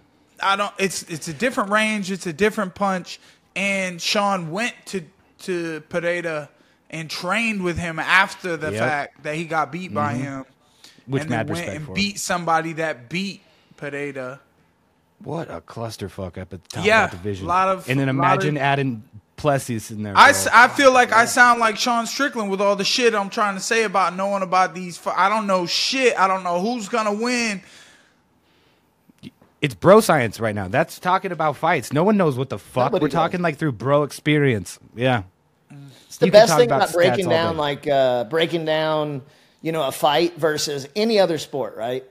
[0.41, 0.73] I don't.
[0.77, 2.11] It's it's a different range.
[2.11, 3.19] It's a different punch.
[3.55, 5.01] And Sean went to
[5.39, 6.49] to Pereira
[6.89, 8.79] and trained with him after the Yep.
[8.79, 10.45] fact that he got beat by him,
[11.07, 13.41] Which and then went and beat somebody that beat
[13.77, 14.39] Pereira.
[15.19, 17.45] What a clusterfuck up at the top Yeah, of that division.
[17.45, 19.03] A lot of- and then imagine of- adding
[19.37, 20.13] Plessis in there.
[20.15, 20.39] I, bro.
[20.39, 23.55] s- I feel like I sound like Sean Strickland with all the shit I'm trying
[23.55, 24.97] to say about knowing about these.
[24.97, 26.17] fi- I don't know shit.
[26.19, 27.61] I don't know who's gonna win.
[29.61, 30.67] it's bro science right now.
[30.67, 31.91] That's talking about fights.
[31.91, 32.91] No one knows what the fuck.
[32.91, 34.79] Nobody We're talking like through bro experience.
[34.95, 35.23] Yeah.
[36.07, 37.59] It's the You can best talk thing about about breaking all down day.
[37.59, 39.21] like uh, breaking down,
[39.61, 42.03] you know, a fight versus any other sport, right?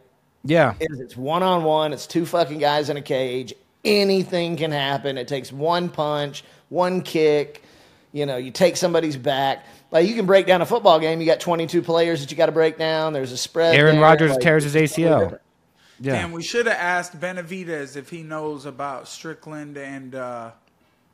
[0.44, 0.74] Yeah.
[0.80, 1.92] is it's one on one.
[1.92, 3.54] It's two fucking guys in a cage.
[3.84, 5.16] Anything can happen.
[5.16, 6.42] It takes one punch,
[6.74, 7.62] one kick.
[8.12, 9.64] You know, you take somebody's back.
[9.90, 11.20] Like you can break down a football game.
[11.20, 13.12] You got 22 players that you got to break down.
[13.12, 13.74] There's a spread.
[13.74, 15.20] Aaron there, Rodgers like, tears his ACL.
[15.20, 15.40] different.
[16.00, 16.12] Yeah.
[16.14, 20.50] Damn, we should have asked Benavides if he knows about Strickland and uh,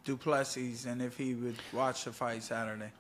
[0.05, 2.91] Du Plessis, and if he would watch the fight Saturday.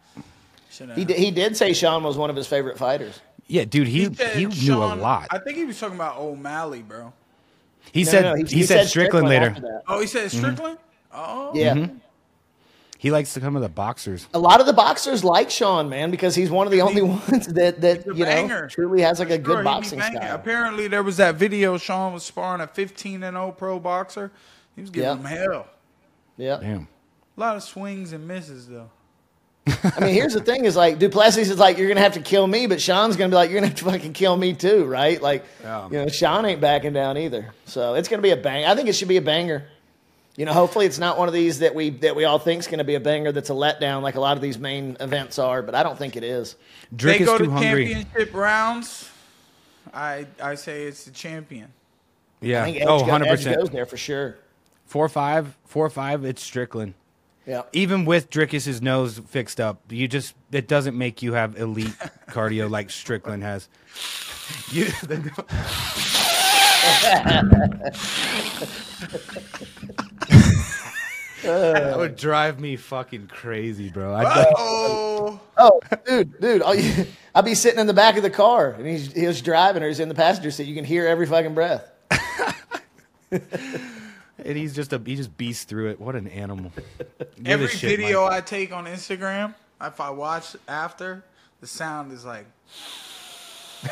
[0.71, 3.21] Shoulda He did, he did say Sean was one of his favorite fighters.
[3.47, 5.27] Yeah, dude, he he, said knew a lot.
[5.31, 7.13] I think he was talking about O'Malley, bro.
[7.93, 9.57] He No, said no, he, said, Strickland, later.
[9.89, 10.79] Oh, he said Strickland.
[11.13, 11.75] Oh, Yeah.
[11.75, 11.97] Mm-hmm.
[13.01, 14.27] He likes to come to the boxers.
[14.35, 17.47] A lot of the boxers like Sean, man, because he's one of the only ones
[17.47, 18.67] that that He's a you know banger.
[18.69, 20.19] truly has like a Sure, good he boxing banging.
[20.21, 20.35] style.
[20.35, 21.79] Apparently, there was that video.
[21.79, 24.31] Sean was sparring a 15 and 0 pro boxer.
[24.77, 25.17] He was giving Yeah.
[25.17, 25.67] him hell.
[26.37, 26.59] Yeah.
[26.61, 26.89] Damn.
[27.37, 28.91] A lot of swings and misses though.
[29.67, 32.21] I mean, here's the thing: is like Du Plessis is like, you're gonna have to
[32.21, 34.85] kill me, but Sean's gonna be like, you're gonna have to fucking kill me too,
[34.85, 35.23] right?
[35.23, 35.87] Like, Yeah.
[35.87, 37.55] you know, Sean ain't backing down either.
[37.65, 38.67] So it's gonna be a bang.
[38.67, 39.65] I think it should be a banger.
[40.41, 42.67] You know, hopefully it's not one of these that we that we all think is
[42.67, 45.61] gonna be a banger that's a letdown like a lot of these main events are,
[45.61, 46.57] but I don't think it is.
[46.97, 47.93] Drake they is go too to hungry.
[47.93, 49.11] championship rounds.
[49.93, 51.71] I I say it's the champion.
[52.41, 52.63] Yeah.
[52.63, 53.57] I think Edge, oh, go- 100 Edge percent.
[53.59, 54.39] goes there for sure.
[54.87, 56.25] Four five, four five.
[56.25, 56.95] It's Strickland.
[57.45, 57.65] Yeah.
[57.75, 61.95] Even with Dricus's nose fixed up, you just it doesn't make you have elite
[62.31, 63.69] cardio like Strickland has.
[64.73, 64.87] You,
[71.43, 74.15] that would drive me fucking crazy, bro.
[74.15, 78.71] I'd, Oh, Oh, dude, dude, I'll, I'll be sitting in the back of the car
[78.71, 80.67] and he's he's driving or he's in the passenger seat.
[80.67, 81.91] You can hear every fucking breath.
[83.31, 86.01] and he's just a he just beasts through it.
[86.01, 86.73] What an animal!
[87.37, 88.33] Give every shit, video Mike.
[88.33, 91.25] I take on Instagram, if I watch after,
[91.61, 92.47] the sound is like.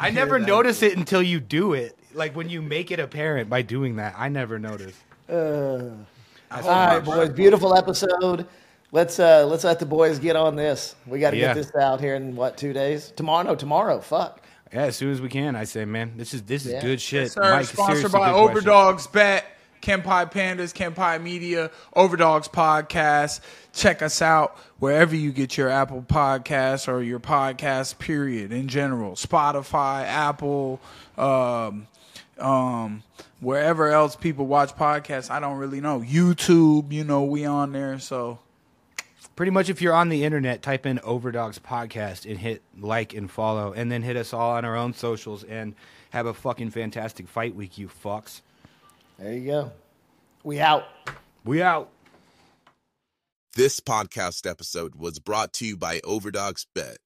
[0.00, 1.96] I never notice it until you do it.
[2.14, 4.94] Like when you make it apparent by doing that, I never notice.
[5.30, 6.06] All
[6.50, 8.46] right, boys, beautiful episode.
[8.92, 10.96] Let's uh let's let the boys get on this.
[11.06, 11.54] We got to Yeah.
[11.54, 13.12] get this out here in what two days?
[13.14, 13.44] Tomorrow?
[13.44, 14.00] No, tomorrow.
[14.00, 14.42] Fuck.
[14.72, 16.80] Yeah, as soon as we can, I say, man, this is this is Yeah.
[16.80, 17.30] good shit.
[17.32, 18.50] Sir, Mike, sponsored by good question.
[18.50, 19.44] Overdogs Bet,
[19.80, 23.40] Kanpai Pandas, Kanpai Media, Overdogs Podcast.
[23.72, 27.98] Check us out wherever you get your Apple Podcasts or your podcast.
[28.00, 28.52] Period.
[28.52, 30.80] In general, Spotify, Apple,
[31.16, 31.86] um,
[32.40, 33.02] um,
[33.40, 35.30] wherever else people watch podcasts.
[35.30, 36.00] I don't really know.
[36.00, 37.98] YouTube, you know, we on there.
[37.98, 38.38] So
[39.40, 43.30] Pretty much, if you're on the internet, type in Overdogs Podcast and hit like and
[43.30, 45.74] follow, and then hit us all on our own socials and
[46.10, 48.42] have a fucking fantastic fight week, you fucks.
[49.18, 49.72] There you go.
[50.44, 50.84] We out.
[51.42, 51.88] We out.
[53.56, 56.98] This podcast episode was brought to you by Overdogs Bet.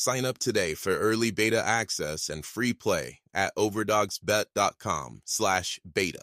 [0.00, 6.22] Sign up today for early beta access and free play at overdogsbet.com slash beta.